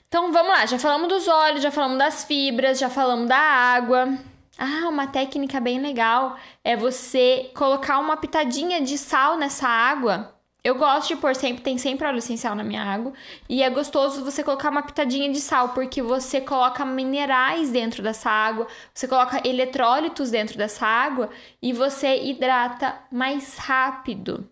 [0.08, 4.16] Então vamos lá, já falamos dos óleos, já falamos das fibras, já falamos da água.
[4.58, 10.36] Ah, uma técnica bem legal é você colocar uma pitadinha de sal nessa água.
[10.64, 13.12] Eu gosto de pôr sempre, tem sempre óleo essencial na minha água.
[13.50, 18.30] E é gostoso você colocar uma pitadinha de sal, porque você coloca minerais dentro dessa
[18.30, 21.30] água, você coloca eletrólitos dentro dessa água
[21.62, 24.48] e você hidrata mais rápido.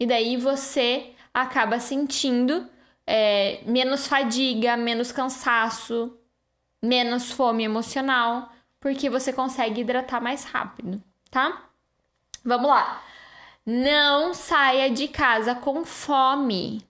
[0.00, 2.68] E daí você acaba sentindo
[3.06, 6.16] é, menos fadiga, menos cansaço,
[6.82, 8.50] menos fome emocional
[8.80, 11.00] porque você consegue hidratar mais rápido,
[11.30, 11.68] tá?
[12.42, 13.02] Vamos lá.
[13.64, 16.82] Não saia de casa com fome.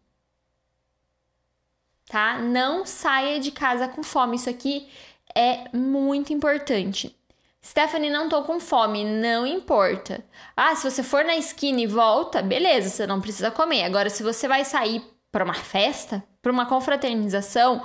[2.07, 2.39] Tá?
[2.39, 4.37] Não saia de casa com fome.
[4.37, 4.89] Isso aqui
[5.35, 7.15] é muito importante.
[7.63, 10.25] Stephanie, não tô com fome, não importa.
[10.57, 13.85] Ah, se você for na esquina e volta, beleza, você não precisa comer.
[13.85, 17.85] Agora, se você vai sair para uma festa, para uma confraternização,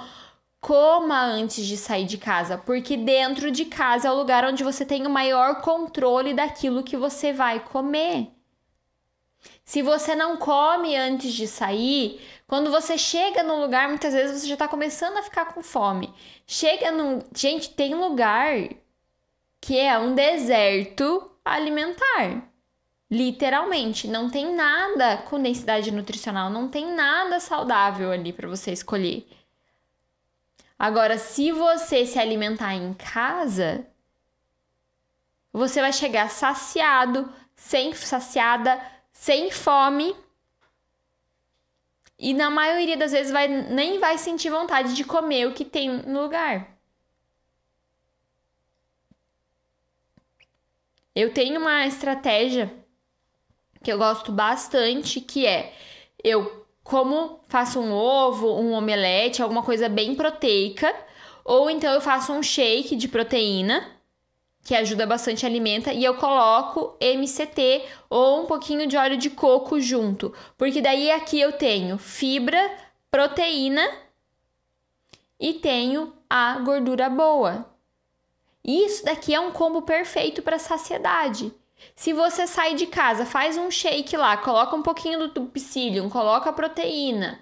[0.61, 4.85] coma antes de sair de casa, porque dentro de casa é o lugar onde você
[4.85, 8.31] tem o maior controle daquilo que você vai comer.
[9.63, 14.47] Se você não come antes de sair, quando você chega no lugar, muitas vezes você
[14.47, 16.13] já está começando a ficar com fome.
[16.47, 17.19] Chega num.
[17.35, 18.55] Gente, tem lugar
[19.65, 22.47] que é um deserto alimentar.
[23.09, 29.27] Literalmente, não tem nada com densidade nutricional, não tem nada saudável ali para você escolher.
[30.77, 33.87] Agora, se você se alimentar em casa,
[35.51, 38.79] você vai chegar saciado, sem saciada,
[39.11, 40.15] sem fome.
[42.19, 45.89] E na maioria das vezes vai, nem vai sentir vontade de comer o que tem
[45.89, 46.74] no lugar.
[51.15, 52.73] Eu tenho uma estratégia
[53.81, 55.73] que eu gosto bastante, que é
[56.21, 60.93] eu como faço um ovo, um omelete, alguma coisa bem proteica,
[61.43, 63.91] ou então eu faço um shake de proteína,
[64.63, 69.79] que ajuda bastante alimenta, e eu coloco MCT ou um pouquinho de óleo de coco
[69.79, 72.71] junto, porque daí aqui eu tenho fibra,
[73.09, 73.87] proteína
[75.39, 77.74] e tenho a gordura boa.
[78.65, 81.53] Isso daqui é um combo perfeito para saciedade.
[81.95, 86.51] Se você sai de casa, faz um shake lá, coloca um pouquinho do psyllium, coloca
[86.51, 87.39] proteína,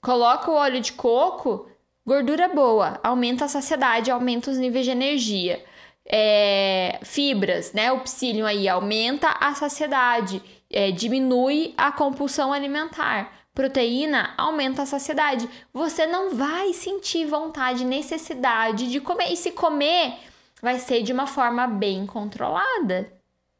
[0.00, 1.70] coloca o óleo de coco,
[2.04, 5.64] gordura boa, aumenta a saciedade, aumenta os níveis de energia.
[6.08, 7.90] É, fibras, né?
[7.90, 10.40] O psyllium aí aumenta a saciedade,
[10.70, 13.45] é, diminui a compulsão alimentar.
[13.56, 15.48] Proteína aumenta a saciedade.
[15.72, 19.32] Você não vai sentir vontade, necessidade de comer.
[19.32, 20.18] E se comer,
[20.60, 23.10] vai ser de uma forma bem controlada,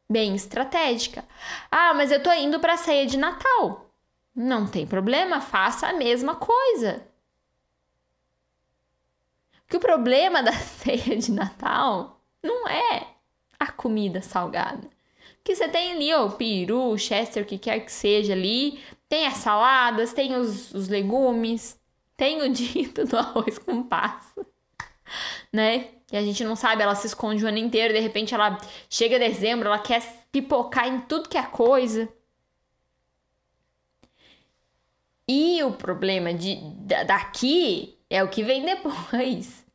[0.07, 1.25] bem estratégica.
[1.71, 3.89] Ah, mas eu tô indo para a ceia de Natal.
[4.35, 7.03] Não tem problema, faça a mesma coisa.
[9.67, 13.07] Que o problema da ceia de Natal não é
[13.59, 14.87] a comida salgada.
[15.43, 18.79] Que você tem ali, o peru, chester, o que quer que seja ali,
[19.09, 21.79] tem as saladas, tem os, os legumes,
[22.15, 24.45] tem o dito do arroz com passa,
[25.51, 25.89] né?
[26.07, 28.57] Que a gente não sabe, ela se esconde o ano inteiro, de repente ela
[28.89, 30.01] chega dezembro, ela quer
[30.31, 32.07] pipocar em tudo que é coisa.
[35.27, 36.55] E o problema de,
[37.05, 39.65] daqui é o que vem depois.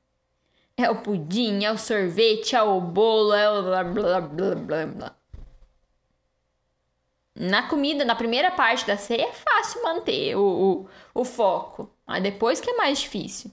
[0.75, 4.87] É o pudim, é o sorvete, é o bolo, é o blá blá blá blá
[4.87, 5.22] blá.
[7.35, 11.91] Na comida, na primeira parte da ceia, é fácil manter o, o, o foco.
[12.07, 13.51] Mas depois que é mais difícil.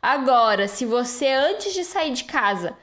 [0.00, 2.76] Agora, se você antes de sair de casa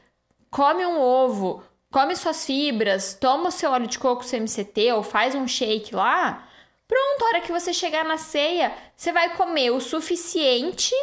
[0.51, 5.33] come um ovo, come suas fibras, toma o seu óleo de coco CMCT ou faz
[5.33, 6.47] um shake lá,
[6.88, 10.93] pronto, a hora que você chegar na ceia, você vai comer o suficiente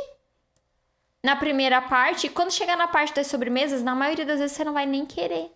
[1.22, 4.64] na primeira parte, e quando chegar na parte das sobremesas, na maioria das vezes você
[4.64, 5.52] não vai nem querer.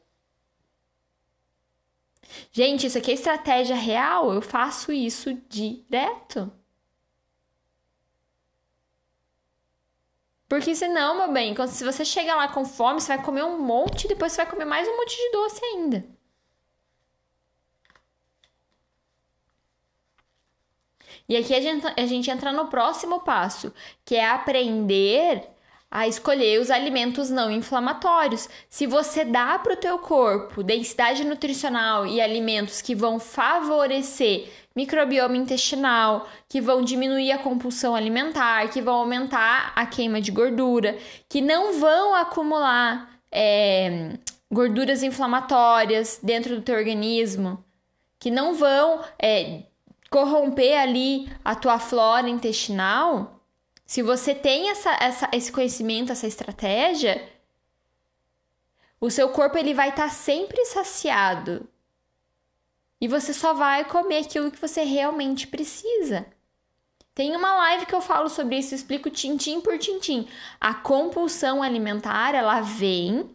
[2.52, 6.50] Gente, isso aqui é estratégia real, eu faço isso direto.
[10.48, 14.08] Porque senão, meu bem, se você chega lá com fome, você vai comer um monte
[14.08, 16.04] depois você vai comer mais um monte de doce ainda.
[21.28, 23.72] E aqui a gente, a gente entra no próximo passo,
[24.04, 25.48] que é aprender
[25.90, 28.48] a escolher os alimentos não inflamatórios.
[28.68, 35.36] Se você dá para o teu corpo densidade nutricional e alimentos que vão favorecer microbioma
[35.36, 41.40] intestinal, que vão diminuir a compulsão alimentar, que vão aumentar a queima de gordura, que
[41.40, 44.18] não vão acumular é,
[44.52, 47.64] gorduras inflamatórias dentro do teu organismo,
[48.18, 49.62] que não vão é,
[50.10, 53.35] corromper ali a tua flora intestinal,
[53.86, 57.32] se você tem essa, essa, esse conhecimento, essa estratégia,
[59.00, 61.68] o seu corpo ele vai estar tá sempre saciado.
[63.00, 66.26] E você só vai comer aquilo que você realmente precisa.
[67.14, 70.28] Tem uma live que eu falo sobre isso, explico tintim por tintim.
[70.60, 73.30] A compulsão alimentar, ela vem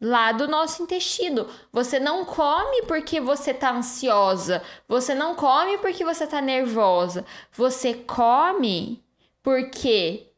[0.00, 1.48] lá do nosso intestino.
[1.72, 7.26] Você não come porque você tá ansiosa, você não come porque você tá nervosa.
[7.52, 9.02] Você come
[9.42, 10.30] porque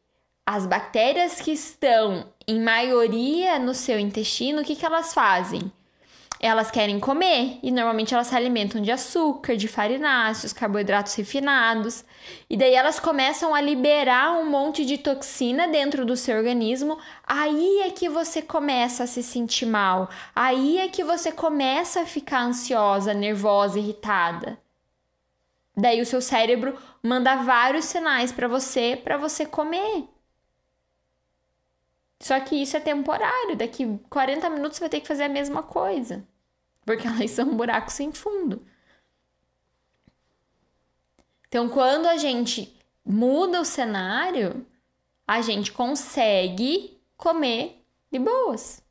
[0.45, 5.71] as bactérias que estão em maioria no seu intestino, o que, que elas fazem?
[6.39, 12.03] Elas querem comer e normalmente elas se alimentam de açúcar, de farináceos, carboidratos refinados.
[12.49, 16.97] E daí elas começam a liberar um monte de toxina dentro do seu organismo.
[17.25, 20.09] Aí é que você começa a se sentir mal.
[20.35, 24.59] Aí é que você começa a ficar ansiosa, nervosa, irritada.
[25.75, 30.07] Daí o seu cérebro manda vários sinais para você, para você comer.
[32.21, 35.63] Só que isso é temporário, daqui 40 minutos você vai ter que fazer a mesma
[35.63, 36.25] coisa.
[36.85, 38.65] Porque elas são um buraco sem fundo.
[41.47, 44.65] Então, quando a gente muda o cenário,
[45.27, 48.81] a gente consegue comer de boas.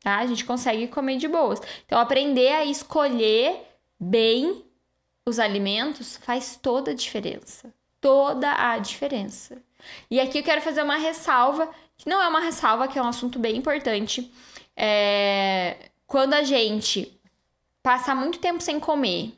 [0.00, 0.18] Tá?
[0.18, 1.60] A gente consegue comer de boas.
[1.84, 3.62] Então, aprender a escolher
[3.98, 4.64] bem
[5.28, 7.72] os alimentos faz toda a diferença.
[8.00, 9.60] Toda a diferença.
[10.10, 13.08] E aqui eu quero fazer uma ressalva que não é uma ressalva, que é um
[13.08, 14.32] assunto bem importante.
[14.76, 15.90] É...
[16.06, 17.12] Quando a gente
[17.82, 19.34] passa muito tempo sem comer,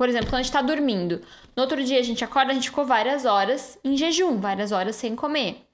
[0.00, 1.20] por exemplo, quando a gente tá dormindo,
[1.54, 4.96] no outro dia a gente acorda, a gente ficou várias horas em jejum, várias horas
[4.96, 5.66] sem comer.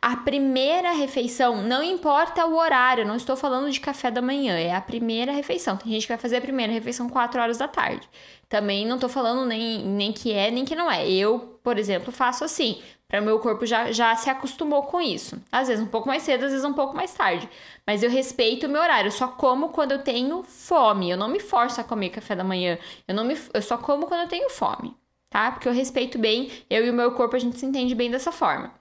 [0.00, 4.72] A primeira refeição, não importa o horário, não estou falando de café da manhã, é
[4.72, 5.76] a primeira refeição.
[5.76, 8.08] Tem gente que vai fazer a primeira refeição 4 horas da tarde.
[8.48, 11.10] Também não estou falando nem, nem que é, nem que não é.
[11.10, 12.80] Eu, por exemplo, faço assim.
[13.12, 15.38] Para o meu corpo já, já se acostumou com isso.
[15.52, 17.46] Às vezes um pouco mais cedo, às vezes um pouco mais tarde.
[17.86, 19.08] Mas eu respeito o meu horário.
[19.08, 21.10] Eu só como quando eu tenho fome.
[21.10, 22.78] Eu não me forço a comer café da manhã.
[23.06, 24.96] Eu, não me, eu só como quando eu tenho fome.
[25.28, 25.50] Tá?
[25.50, 26.50] Porque eu respeito bem.
[26.70, 28.72] Eu e o meu corpo, a gente se entende bem dessa forma.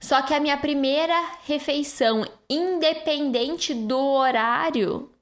[0.00, 5.12] Só que a minha primeira refeição, independente do horário,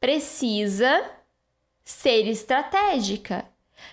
[0.00, 1.08] precisa
[1.84, 3.44] ser estratégica.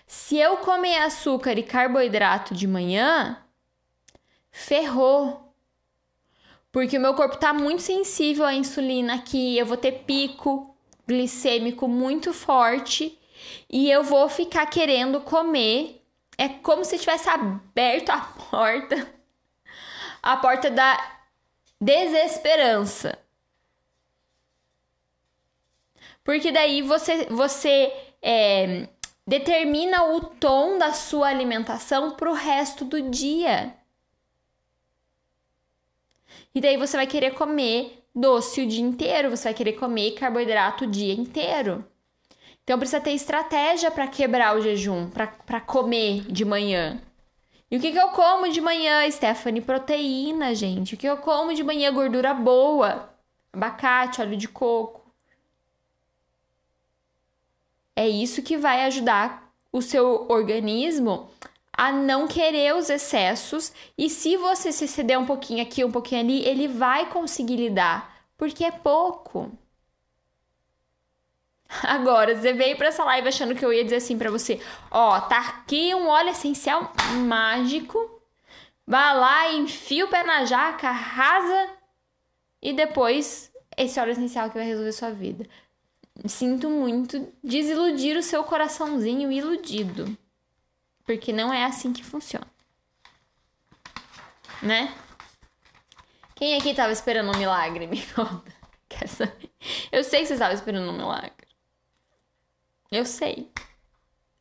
[0.07, 3.37] Se eu comer açúcar e carboidrato de manhã,
[4.51, 5.53] ferrou.
[6.71, 10.75] Porque o meu corpo está muito sensível à insulina aqui, eu vou ter pico
[11.07, 13.19] glicêmico muito forte
[13.69, 16.01] e eu vou ficar querendo comer.
[16.37, 19.21] É como se tivesse aberto a porta
[20.21, 20.97] a porta da
[21.79, 23.17] desesperança.
[26.23, 28.87] Porque daí você, você é,
[29.25, 33.75] determina o tom da sua alimentação para o resto do dia.
[36.53, 40.83] E daí você vai querer comer doce o dia inteiro, você vai querer comer carboidrato
[40.83, 41.85] o dia inteiro.
[42.63, 47.01] Então precisa ter estratégia para quebrar o jejum, para comer de manhã.
[47.69, 49.61] E o que, que eu como de manhã, Stephanie?
[49.61, 50.95] Proteína, gente.
[50.95, 51.91] O que eu como de manhã?
[51.93, 53.09] Gordura boa.
[53.53, 55.00] Abacate, óleo de coco.
[57.95, 61.29] É isso que vai ajudar o seu organismo
[61.73, 63.73] a não querer os excessos.
[63.97, 68.13] E se você se ceder um pouquinho aqui, um pouquinho ali, ele vai conseguir lidar.
[68.37, 69.51] Porque é pouco.
[71.83, 75.19] Agora, você veio para essa live achando que eu ia dizer assim para você: ó,
[75.21, 76.91] tá aqui um óleo essencial
[77.25, 78.21] mágico.
[78.85, 81.69] Vá lá, enfia o pé na jaca, arrasa
[82.61, 85.47] e depois esse óleo essencial que vai resolver sua vida.
[86.25, 90.17] Sinto muito desiludir o seu coraçãozinho iludido.
[91.05, 92.47] Porque não é assim que funciona.
[94.61, 94.93] Né?
[96.35, 97.87] Quem aqui tava esperando um milagre?
[97.87, 98.51] Me conta.
[99.91, 101.47] Eu sei que você estava esperando um milagre.
[102.91, 103.49] Eu sei.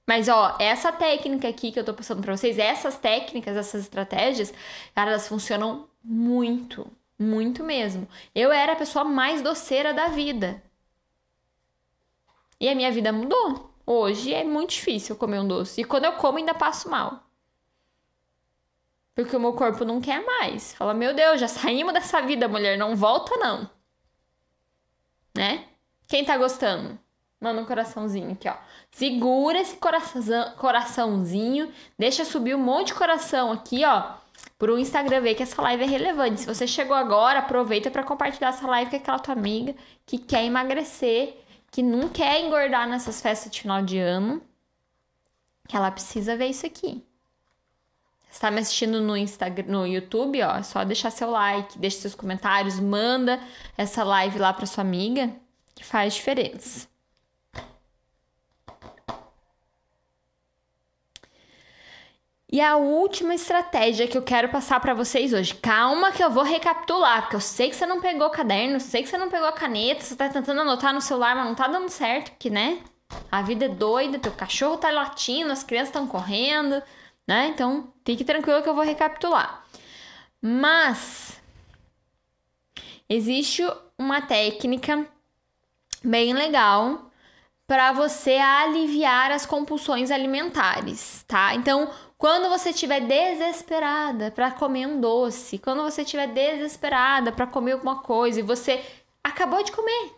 [0.07, 4.53] Mas, ó, essa técnica aqui que eu tô passando pra vocês, essas técnicas, essas estratégias,
[4.93, 6.91] cara, elas funcionam muito.
[7.17, 8.09] Muito mesmo.
[8.35, 10.61] Eu era a pessoa mais doceira da vida.
[12.61, 13.71] E a minha vida mudou.
[13.87, 15.81] Hoje é muito difícil comer um doce.
[15.81, 17.25] E quando eu como, ainda passo mal.
[19.15, 20.75] Porque o meu corpo não quer mais.
[20.75, 22.79] Fala, meu Deus, já saímos dessa vida, mulher.
[22.79, 23.69] Não volta, não.
[25.35, 25.65] Né?
[26.07, 26.99] Quem tá gostando?
[27.41, 28.55] Manda um coraçãozinho aqui, ó.
[28.91, 31.73] Segura esse coração, coraçãozinho.
[31.99, 34.13] Deixa subir um monte de coração aqui, ó.
[34.59, 36.43] Pro Instagram ver que essa live é relevante.
[36.43, 40.45] Se você chegou agora, aproveita para compartilhar essa live com aquela tua amiga que quer
[40.45, 41.40] emagrecer,
[41.71, 44.43] que não quer engordar nessas festas de final de ano.
[45.69, 47.05] Que ela precisa ver isso aqui.
[48.29, 51.99] Você está me assistindo no Instagram, no YouTube, ó, é só deixar seu like, deixa
[51.99, 53.41] seus comentários, manda
[53.77, 55.35] essa live lá para sua amiga,
[55.75, 56.90] que faz diferença.
[62.53, 65.55] E a última estratégia que eu quero passar para vocês hoje.
[65.55, 69.05] Calma que eu vou recapitular, porque eu sei que você não pegou o caderno, sei
[69.05, 71.69] que você não pegou a caneta, você tá tentando anotar no celular, mas não tá
[71.69, 72.81] dando certo, porque, né?
[73.31, 76.83] A vida é doida, teu cachorro tá latindo, as crianças estão correndo,
[77.25, 77.47] né?
[77.55, 79.65] Então, fique tranquilo que eu vou recapitular.
[80.43, 81.41] Mas
[83.09, 83.65] existe
[83.97, 85.07] uma técnica
[86.03, 87.13] bem legal
[87.65, 91.55] para você aliviar as compulsões alimentares, tá?
[91.55, 91.89] Então,
[92.21, 98.03] quando você estiver desesperada para comer um doce, quando você estiver desesperada para comer alguma
[98.03, 98.85] coisa e você
[99.25, 100.13] acabou de comer,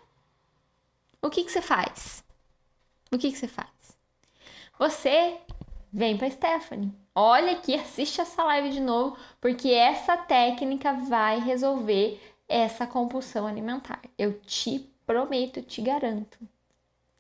[1.22, 2.24] o que, que você faz?
[3.12, 3.70] O que, que você faz?
[4.80, 5.38] Você
[5.92, 6.92] vem para Stephanie.
[7.14, 14.00] Olha aqui, assiste essa live de novo, porque essa técnica vai resolver essa compulsão alimentar.
[14.18, 16.36] Eu te prometo, te garanto.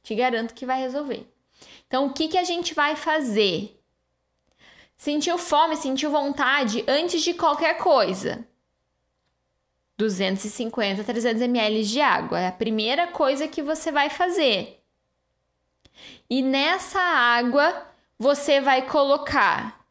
[0.02, 1.24] Te garanto que vai resolver.
[1.86, 3.78] Então, o que, que a gente vai fazer?
[5.02, 8.46] Sentiu fome, sentiu vontade antes de qualquer coisa.
[9.98, 12.38] 250, 300 ml de água.
[12.38, 14.80] É a primeira coisa que você vai fazer.
[16.30, 17.84] E nessa água
[18.16, 19.84] você vai colocar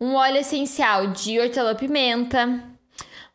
[0.00, 2.62] um óleo essencial de hortelã-pimenta,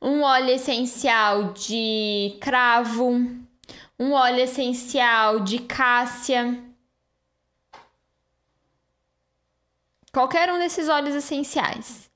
[0.02, 3.10] um óleo essencial de cravo,
[4.00, 6.67] um óleo essencial de cássia.
[10.18, 12.10] Qualquer um desses óleos essenciais.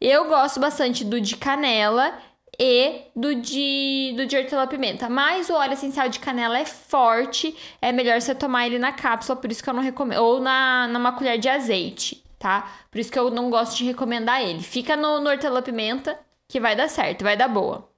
[0.00, 2.16] Eu gosto bastante do de canela
[2.56, 5.08] e do de, do de hortelã-pimenta.
[5.08, 9.34] Mas o óleo essencial de canela é forte, é melhor você tomar ele na cápsula,
[9.34, 10.20] por isso que eu não recomendo.
[10.20, 12.70] Ou na, numa colher de azeite, tá?
[12.88, 14.62] Por isso que eu não gosto de recomendar ele.
[14.62, 16.16] Fica no, no hortelã-pimenta,
[16.46, 17.90] que vai dar certo, vai dar boa.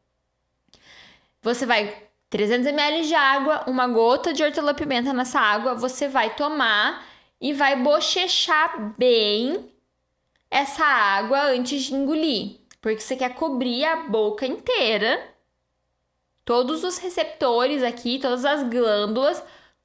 [1.42, 1.94] Você vai
[2.30, 7.09] 300 ml de água, uma gota de hortelã-pimenta nessa água, você vai tomar
[7.40, 9.72] e vai bochechar bem
[10.50, 15.22] essa água antes de engolir porque você quer cobrir a boca inteira,
[16.44, 19.42] todos os receptores aqui, todas as glândulas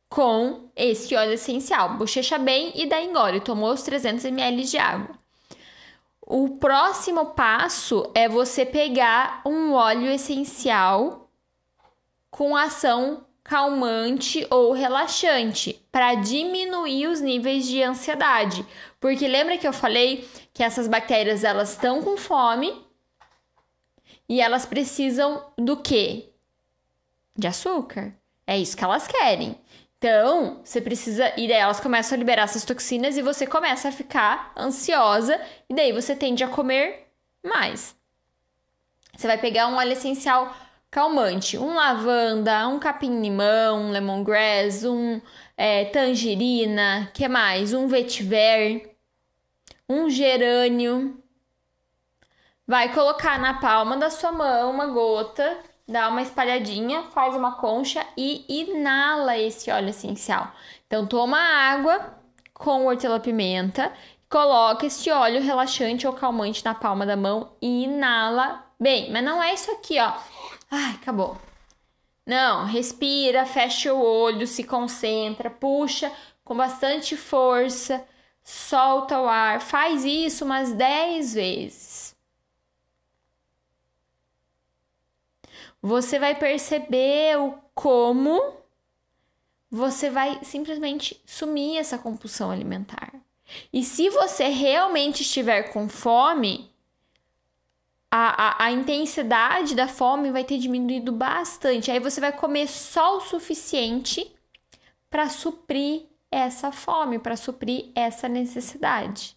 [0.07, 1.97] com esse óleo essencial.
[1.97, 3.41] Bochecha bem e dá engole.
[3.41, 5.15] Tomou os 300 ml de água.
[6.21, 11.29] O próximo passo é você pegar um óleo essencial
[12.31, 18.65] com ação calmante ou relaxante para diminuir os níveis de ansiedade.
[18.99, 22.83] Porque lembra que eu falei que essas bactérias elas estão com fome
[24.27, 26.29] e elas precisam do quê?
[27.37, 28.13] De açúcar.
[28.47, 29.55] É isso que elas querem.
[29.97, 31.29] Então, você precisa.
[31.37, 35.39] E daí elas começam a liberar essas toxinas e você começa a ficar ansiosa.
[35.69, 37.07] E daí você tende a comer
[37.43, 37.95] mais.
[39.15, 40.55] Você vai pegar um óleo essencial
[40.95, 45.19] calmante, um lavanda, um capim-limão, um lemongrass, um
[45.57, 47.73] é, tangerina, que mais?
[47.73, 48.95] Um vetiver,
[49.89, 51.21] um gerânio.
[52.65, 58.01] Vai colocar na palma da sua mão uma gota, dá uma espalhadinha, faz uma concha
[58.15, 60.49] e inala esse óleo essencial.
[60.87, 62.17] Então toma água
[62.53, 63.91] com hortelã-pimenta,
[64.29, 69.11] coloca esse óleo relaxante ou calmante na palma da mão e inala bem.
[69.11, 70.13] Mas não é isso aqui, ó.
[70.70, 71.38] Ai, acabou.
[72.26, 76.11] Não, respira, fecha o olho, se concentra, puxa
[76.43, 78.05] com bastante força,
[78.43, 79.61] solta o ar.
[79.61, 82.16] Faz isso umas 10 vezes.
[85.86, 88.55] você vai perceber o como
[89.70, 93.13] você vai simplesmente sumir essa compulsão alimentar.
[93.72, 96.74] E se você realmente estiver com fome,
[98.18, 101.91] a, a, a, intensidade da fome vai ter diminuído bastante.
[101.91, 104.34] Aí você vai comer só o suficiente
[105.09, 109.36] para suprir essa fome, para suprir essa necessidade.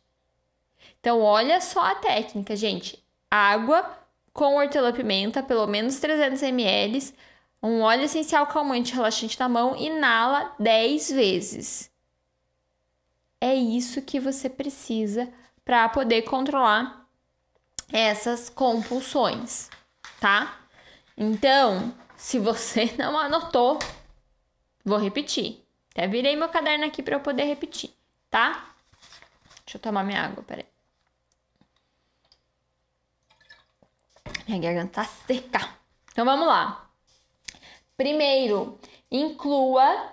[1.01, 3.05] Então, olha só a técnica, gente.
[3.29, 3.99] Água
[4.33, 7.12] com hortelã-pimenta, pelo menos 300 ml,
[7.61, 11.91] um óleo essencial calmante relaxante na mão, inala 10 vezes.
[13.41, 15.29] É isso que você precisa
[15.64, 16.97] para poder controlar
[17.93, 19.70] essas compulsões,
[20.20, 20.59] tá?
[21.16, 23.78] Então, se você não anotou,
[24.84, 25.64] vou repetir.
[25.91, 27.91] Até virei meu caderno aqui para eu poder repetir,
[28.30, 28.72] tá?
[29.64, 30.66] Deixa eu tomar minha água, peraí.
[34.47, 35.68] Minha garganta tá seca.
[36.11, 36.89] Então vamos lá.
[37.97, 38.78] Primeiro,
[39.11, 40.12] inclua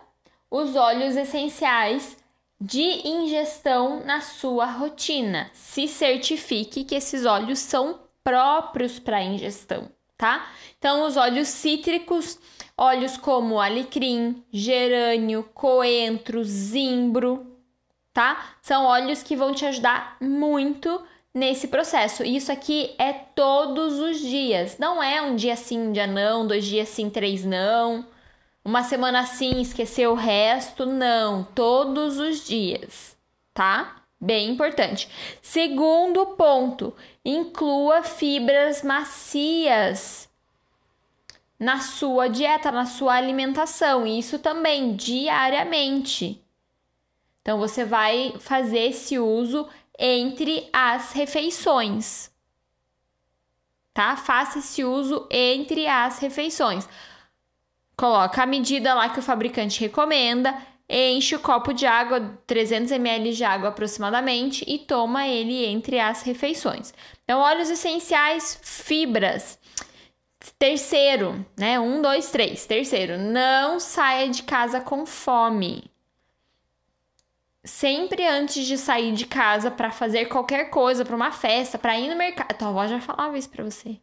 [0.49, 2.17] os óleos essenciais
[2.59, 5.49] de ingestão na sua rotina.
[5.53, 10.47] Se certifique que esses óleos são próprios para ingestão, tá?
[10.77, 12.39] Então, os óleos cítricos,
[12.77, 17.45] óleos como alecrim, gerânio, coentro, zimbro,
[18.13, 18.55] tá?
[18.61, 21.01] São óleos que vão te ajudar muito
[21.33, 22.23] nesse processo.
[22.23, 24.77] Isso aqui é todos os dias.
[24.79, 28.05] Não é um dia sim, um dia não, dois dias sim, três não.
[28.65, 30.87] Uma semana sim, esquecer o resto.
[30.87, 33.15] Não, todos os dias,
[33.53, 34.01] tá?
[34.19, 35.07] Bem importante.
[35.39, 36.91] Segundo ponto,
[37.23, 40.27] inclua fibras macias
[41.59, 44.07] na sua dieta, na sua alimentação.
[44.07, 46.43] Isso também diariamente.
[47.43, 52.31] Então você vai fazer esse uso entre as refeições.
[53.93, 54.17] Tá?
[54.17, 56.89] Faça esse uso entre as refeições.
[57.95, 60.55] Coloca a medida lá que o fabricante recomenda,
[60.89, 66.21] enche o copo de água, 300 ml de água aproximadamente, e toma ele entre as
[66.21, 66.93] refeições.
[67.23, 69.57] Então, óleos essenciais, fibras.
[70.59, 71.79] Terceiro, né?
[71.79, 72.65] Um, dois, três.
[72.65, 75.89] Terceiro, não saia de casa com fome.
[77.63, 82.09] Sempre antes de sair de casa para fazer qualquer coisa, para uma festa, para ir
[82.09, 82.55] no mercado.
[82.55, 83.99] Tua avó já falava isso para você.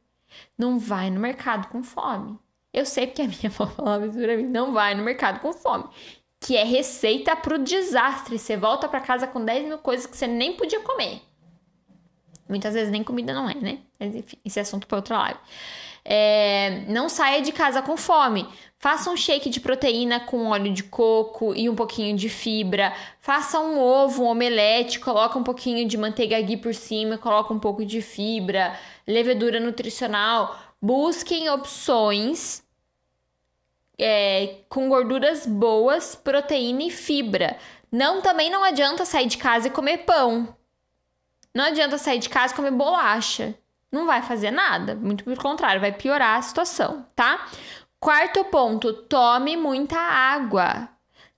[0.59, 2.39] Não vai no mercado com fome.
[2.73, 4.45] Eu sei porque a minha avó falava isso pra mim.
[4.45, 5.85] Não vai no mercado com fome.
[6.41, 8.39] Que é receita pro desastre.
[8.39, 11.23] Você volta para casa com 10 mil coisas que você nem podia comer.
[12.49, 13.79] Muitas vezes nem comida não é, né?
[13.99, 15.39] Mas enfim, esse assunto para outra live.
[16.05, 18.47] É, não saia de casa com fome.
[18.79, 22.93] Faça um shake de proteína com óleo de coco e um pouquinho de fibra.
[23.21, 27.61] Faça um ovo, um omelete, coloca um pouquinho de manteiga ghee por cima, coloca um
[27.61, 30.59] pouco de fibra, levedura nutricional.
[30.81, 32.62] Busquem opções
[34.03, 37.57] é, com gorduras boas, proteína e fibra.
[37.91, 40.57] Não também não adianta sair de casa e comer pão.
[41.55, 43.55] Não adianta sair de casa e comer bolacha.
[43.91, 47.47] Não vai fazer nada, muito pelo contrário, vai piorar a situação, tá?
[48.01, 50.89] Quarto ponto, tome muita água.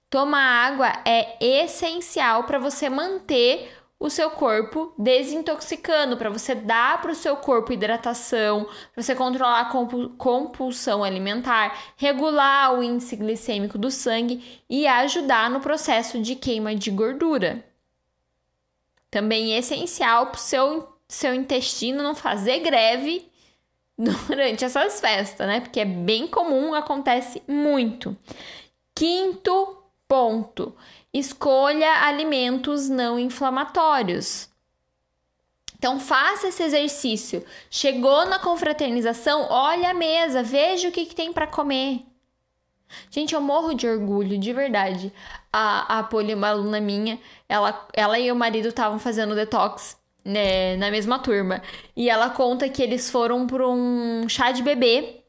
[0.09, 7.13] Tomar água é essencial para você manter o seu corpo desintoxicando, para você dar para
[7.13, 9.71] o seu corpo hidratação, para você controlar a
[10.19, 16.91] compulsão alimentar, regular o índice glicêmico do sangue e ajudar no processo de queima de
[16.91, 17.65] gordura.
[19.11, 23.31] Também é essencial para o seu, seu intestino não fazer greve
[23.97, 25.61] durante essas festas, né?
[25.61, 28.17] Porque é bem comum, acontece muito.
[28.95, 29.79] Quinto
[30.09, 30.75] ponto:
[31.15, 34.49] escolha alimentos não inflamatórios.
[35.79, 37.45] Então faça esse exercício.
[37.71, 42.01] Chegou na confraternização, olha a mesa, veja o que, que tem para comer.
[43.11, 45.13] Gente, eu morro de orgulho, de verdade.
[45.53, 50.77] A, a Poli, uma aluna minha, ela, ela e o marido estavam fazendo detox né,
[50.77, 51.63] na mesma turma.
[51.97, 55.21] E ela conta que eles foram para um chá de bebê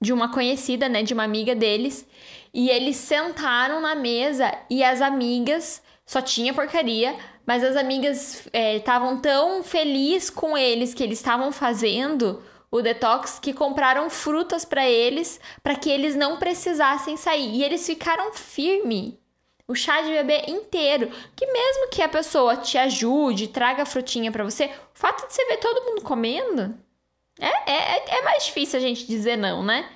[0.00, 2.06] de uma conhecida, né, de uma amiga deles.
[2.52, 9.16] E eles sentaram na mesa e as amigas, só tinha porcaria, mas as amigas estavam
[9.16, 14.88] é, tão felizes com eles que eles estavam fazendo o detox que compraram frutas para
[14.88, 17.56] eles, para que eles não precisassem sair.
[17.56, 19.18] E eles ficaram firme
[19.66, 24.44] o chá de bebê inteiro, que mesmo que a pessoa te ajude, traga frutinha para
[24.44, 26.74] você, o fato de você ver todo mundo comendo
[27.40, 29.88] é, é, é mais difícil a gente dizer não, né?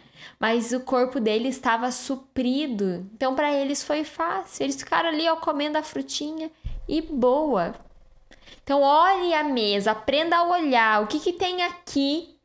[0.44, 3.08] Mas o corpo dele estava suprido.
[3.14, 4.62] Então, para eles foi fácil.
[4.62, 6.50] Eles ficaram ali, ó, comendo a frutinha
[6.86, 7.74] e boa.
[8.62, 12.38] Então, olhe a mesa, aprenda a olhar o que, que tem aqui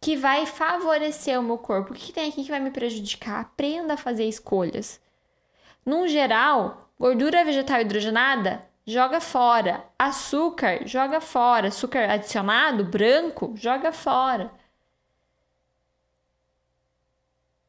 [0.00, 3.40] que vai favorecer o meu corpo, o que, que tem aqui que vai me prejudicar.
[3.40, 5.00] Aprenda a fazer escolhas.
[5.84, 14.52] Num geral, gordura vegetal hidrogenada joga fora, açúcar joga fora, açúcar adicionado branco joga fora.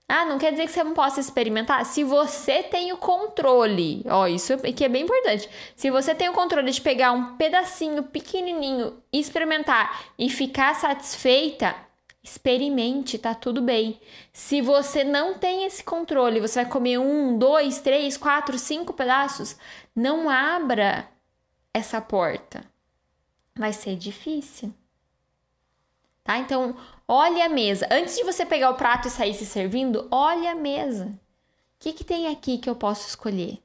[0.10, 1.86] Ah, não quer dizer que você não possa experimentar?
[1.86, 5.50] Se você tem o controle, ó, isso que é bem importante.
[5.76, 11.76] Se você tem o controle de pegar um pedacinho pequenininho, experimentar e ficar satisfeita,
[12.24, 14.00] experimente, tá tudo bem.
[14.32, 19.58] Se você não tem esse controle, você vai comer um, dois, três, quatro, cinco pedaços,
[19.94, 21.10] não abra
[21.74, 22.64] essa porta.
[23.54, 24.74] Vai ser difícil.
[26.24, 26.38] Tá?
[26.38, 26.76] Então,
[27.08, 27.88] Olhe a mesa.
[27.90, 31.06] Antes de você pegar o prato e sair se servindo, olhe a mesa.
[31.06, 33.64] O que, que tem aqui que eu posso escolher?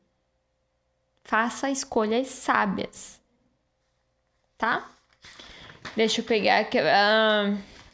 [1.25, 3.21] Faça escolhas sábias.
[4.57, 4.89] Tá?
[5.97, 6.79] Deixa eu pegar aqui.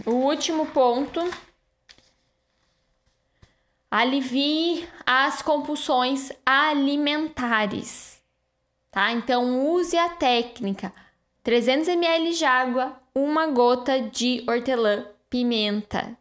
[0.04, 1.20] O último ponto.
[3.90, 8.22] Alivie as compulsões alimentares.
[8.90, 9.12] Tá?
[9.12, 10.92] Então, use a técnica
[11.42, 16.16] 300 ml de água, uma gota de hortelã pimenta.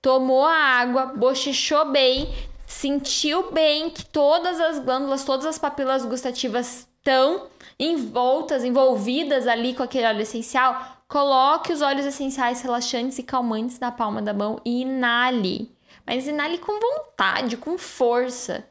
[0.00, 2.32] Tomou a água, bochechou bem,
[2.66, 7.48] sentiu bem que todas as glândulas, todas as papilas gustativas estão
[7.78, 11.02] envoltas, envolvidas ali com aquele óleo essencial.
[11.08, 15.74] Coloque os óleos essenciais relaxantes e calmantes na palma da mão e inale.
[16.06, 18.64] Mas inale com vontade, com força.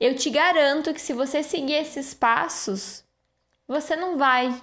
[0.00, 3.04] Eu te garanto que se você seguir esses passos,
[3.68, 4.60] você não vai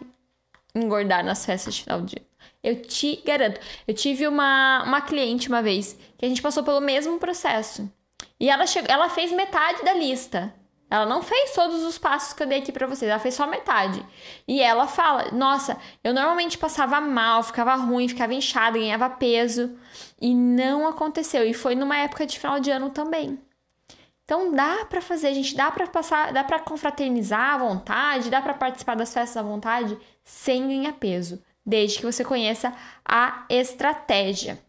[0.76, 2.29] engordar nas festas de final de ano.
[2.64, 3.60] Eu te garanto.
[3.88, 7.92] Eu tive uma, uma cliente uma vez que a gente passou pelo mesmo processo.
[8.40, 10.54] E ela, chegou, ela fez metade da lista.
[10.90, 13.46] Ela não fez todos os passos que eu dei aqui para vocês, ela fez só
[13.46, 14.04] metade.
[14.48, 19.78] E ela fala: Nossa, eu normalmente passava mal, ficava ruim, ficava inchada, ganhava peso.
[20.20, 21.46] E não aconteceu.
[21.46, 23.40] E foi numa época de final de ano também.
[24.24, 28.54] Então dá para fazer, gente, dá para passar, dá para confraternizar à vontade, dá para
[28.54, 34.60] participar das festas à vontade sem ganhar peso, desde que você conheça a estratégia.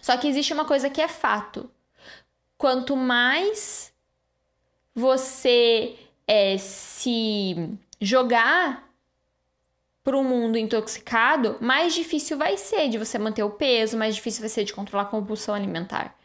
[0.00, 1.70] Só que existe uma coisa que é fato.
[2.56, 3.92] Quanto mais
[4.94, 5.96] você
[6.26, 8.88] é, se jogar
[10.02, 14.40] para um mundo intoxicado, mais difícil vai ser de você manter o peso, mais difícil
[14.40, 16.16] vai ser de controlar a compulsão alimentar.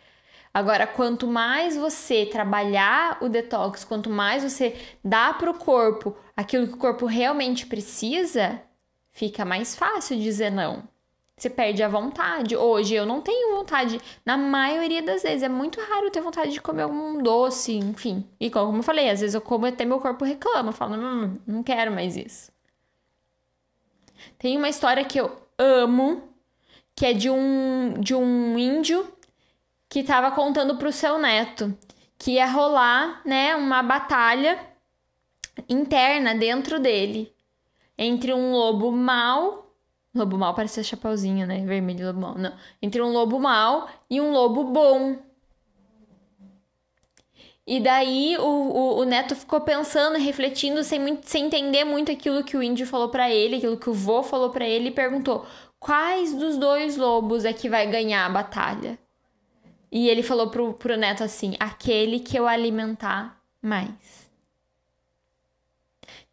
[0.53, 4.73] Agora, quanto mais você trabalhar o detox, quanto mais você
[5.03, 8.61] dá para o corpo aquilo que o corpo realmente precisa,
[9.15, 10.83] fica mais fácil dizer não.
[11.37, 12.55] Você perde a vontade.
[12.55, 15.41] Hoje eu não tenho vontade, na maioria das vezes.
[15.41, 18.25] É muito raro ter vontade de comer um doce, enfim.
[18.39, 21.63] E como eu falei, às vezes eu como até meu corpo reclama, fala, hum, não
[21.63, 22.51] quero mais isso.
[24.37, 26.23] Tem uma história que eu amo,
[26.95, 29.07] que é de um, de um índio
[29.89, 31.77] que estava contando para o seu neto
[32.17, 34.57] que ia rolar, né, uma batalha
[35.69, 37.34] interna dentro dele
[37.97, 39.73] entre um lobo mau,
[40.13, 44.31] lobo mau parece chapeuzinho, né, vermelho lobo mau, não, entre um lobo mau e um
[44.31, 45.17] lobo bom.
[47.67, 52.43] E daí o, o, o neto ficou pensando, refletindo, sem, muito, sem entender muito aquilo
[52.43, 55.47] que o índio falou para ele, aquilo que o vô falou para ele, e perguntou:
[55.79, 58.99] quais dos dois lobos é que vai ganhar a batalha?
[59.91, 64.24] E ele falou pro, pro neto assim: aquele que eu alimentar mais.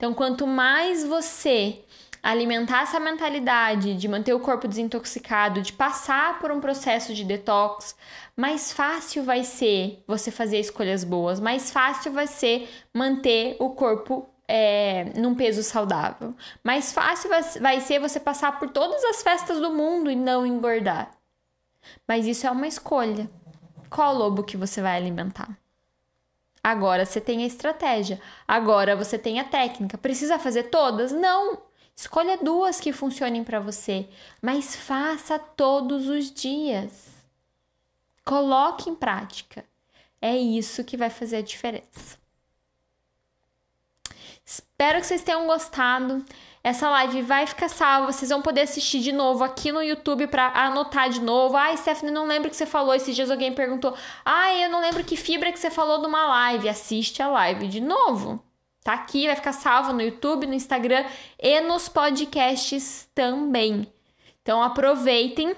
[0.02, 1.78] Então, quanto mais você
[2.20, 7.94] alimentar essa mentalidade de manter o corpo desintoxicado, de passar por um processo de detox,
[8.36, 14.28] mais fácil vai ser você fazer escolhas boas, mais fácil vai ser manter o corpo
[14.48, 16.34] é, num peso saudável.
[16.64, 17.30] Mais fácil
[17.60, 21.12] vai ser você passar por todas as festas do mundo e não engordar.
[22.08, 23.30] Mas isso é uma escolha.
[23.88, 25.61] Qual lobo que você vai alimentar?
[26.62, 28.20] Agora você tem a estratégia.
[28.46, 29.98] Agora você tem a técnica.
[29.98, 31.10] Precisa fazer todas?
[31.10, 31.62] Não.
[31.94, 34.08] Escolha duas que funcionem para você,
[34.40, 37.08] mas faça todos os dias.
[38.24, 39.64] Coloque em prática.
[40.20, 42.16] É isso que vai fazer a diferença.
[44.44, 46.24] Espero que vocês tenham gostado.
[46.64, 50.46] Essa live vai ficar salva, vocês vão poder assistir de novo aqui no YouTube para
[50.54, 51.56] anotar de novo.
[51.56, 52.94] Ai, Stephanie, não lembro o que você falou.
[52.94, 56.24] Esses dias alguém perguntou: Ai, eu não lembro que fibra que você falou de uma
[56.28, 56.68] live.
[56.68, 58.40] Assiste a live de novo.
[58.84, 61.04] Tá aqui, vai ficar salvo no YouTube, no Instagram
[61.36, 63.92] e nos podcasts também.
[64.40, 65.56] Então aproveitem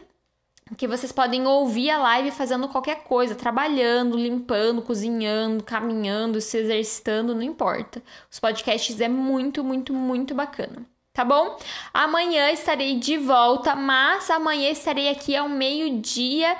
[0.79, 7.35] que vocês podem ouvir a live fazendo qualquer coisa, trabalhando, limpando, cozinhando, caminhando, se exercitando,
[7.35, 8.03] não importa.
[8.31, 11.57] Os podcasts é muito, muito, muito bacana tá bom?
[11.93, 16.57] Amanhã estarei de volta, mas amanhã estarei aqui ao meio-dia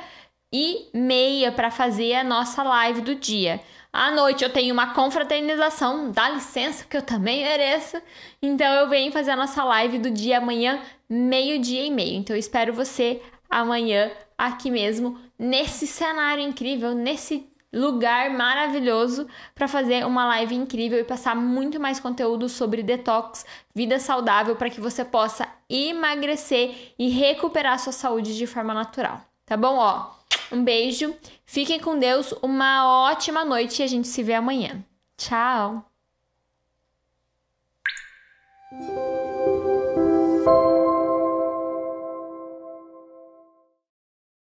[0.53, 3.61] e meia para fazer a nossa live do dia.
[3.93, 8.01] À noite eu tenho uma confraternização, dá licença que eu também mereço.
[8.41, 10.81] Então eu venho fazer a nossa live do dia amanhã,
[11.11, 12.15] meio-dia e meio.
[12.15, 20.07] Então eu espero você amanhã aqui mesmo, nesse cenário incrível, nesse lugar maravilhoso para fazer
[20.07, 23.45] uma live incrível e passar muito mais conteúdo sobre detox,
[23.75, 29.21] vida saudável para que você possa emagrecer e recuperar sua saúde de forma natural.
[29.45, 29.77] Tá bom?
[29.77, 30.11] Ó,
[30.53, 31.15] um beijo.
[31.45, 34.83] Fiquem com Deus, uma ótima noite e a gente se vê amanhã.
[35.17, 35.85] Tchau.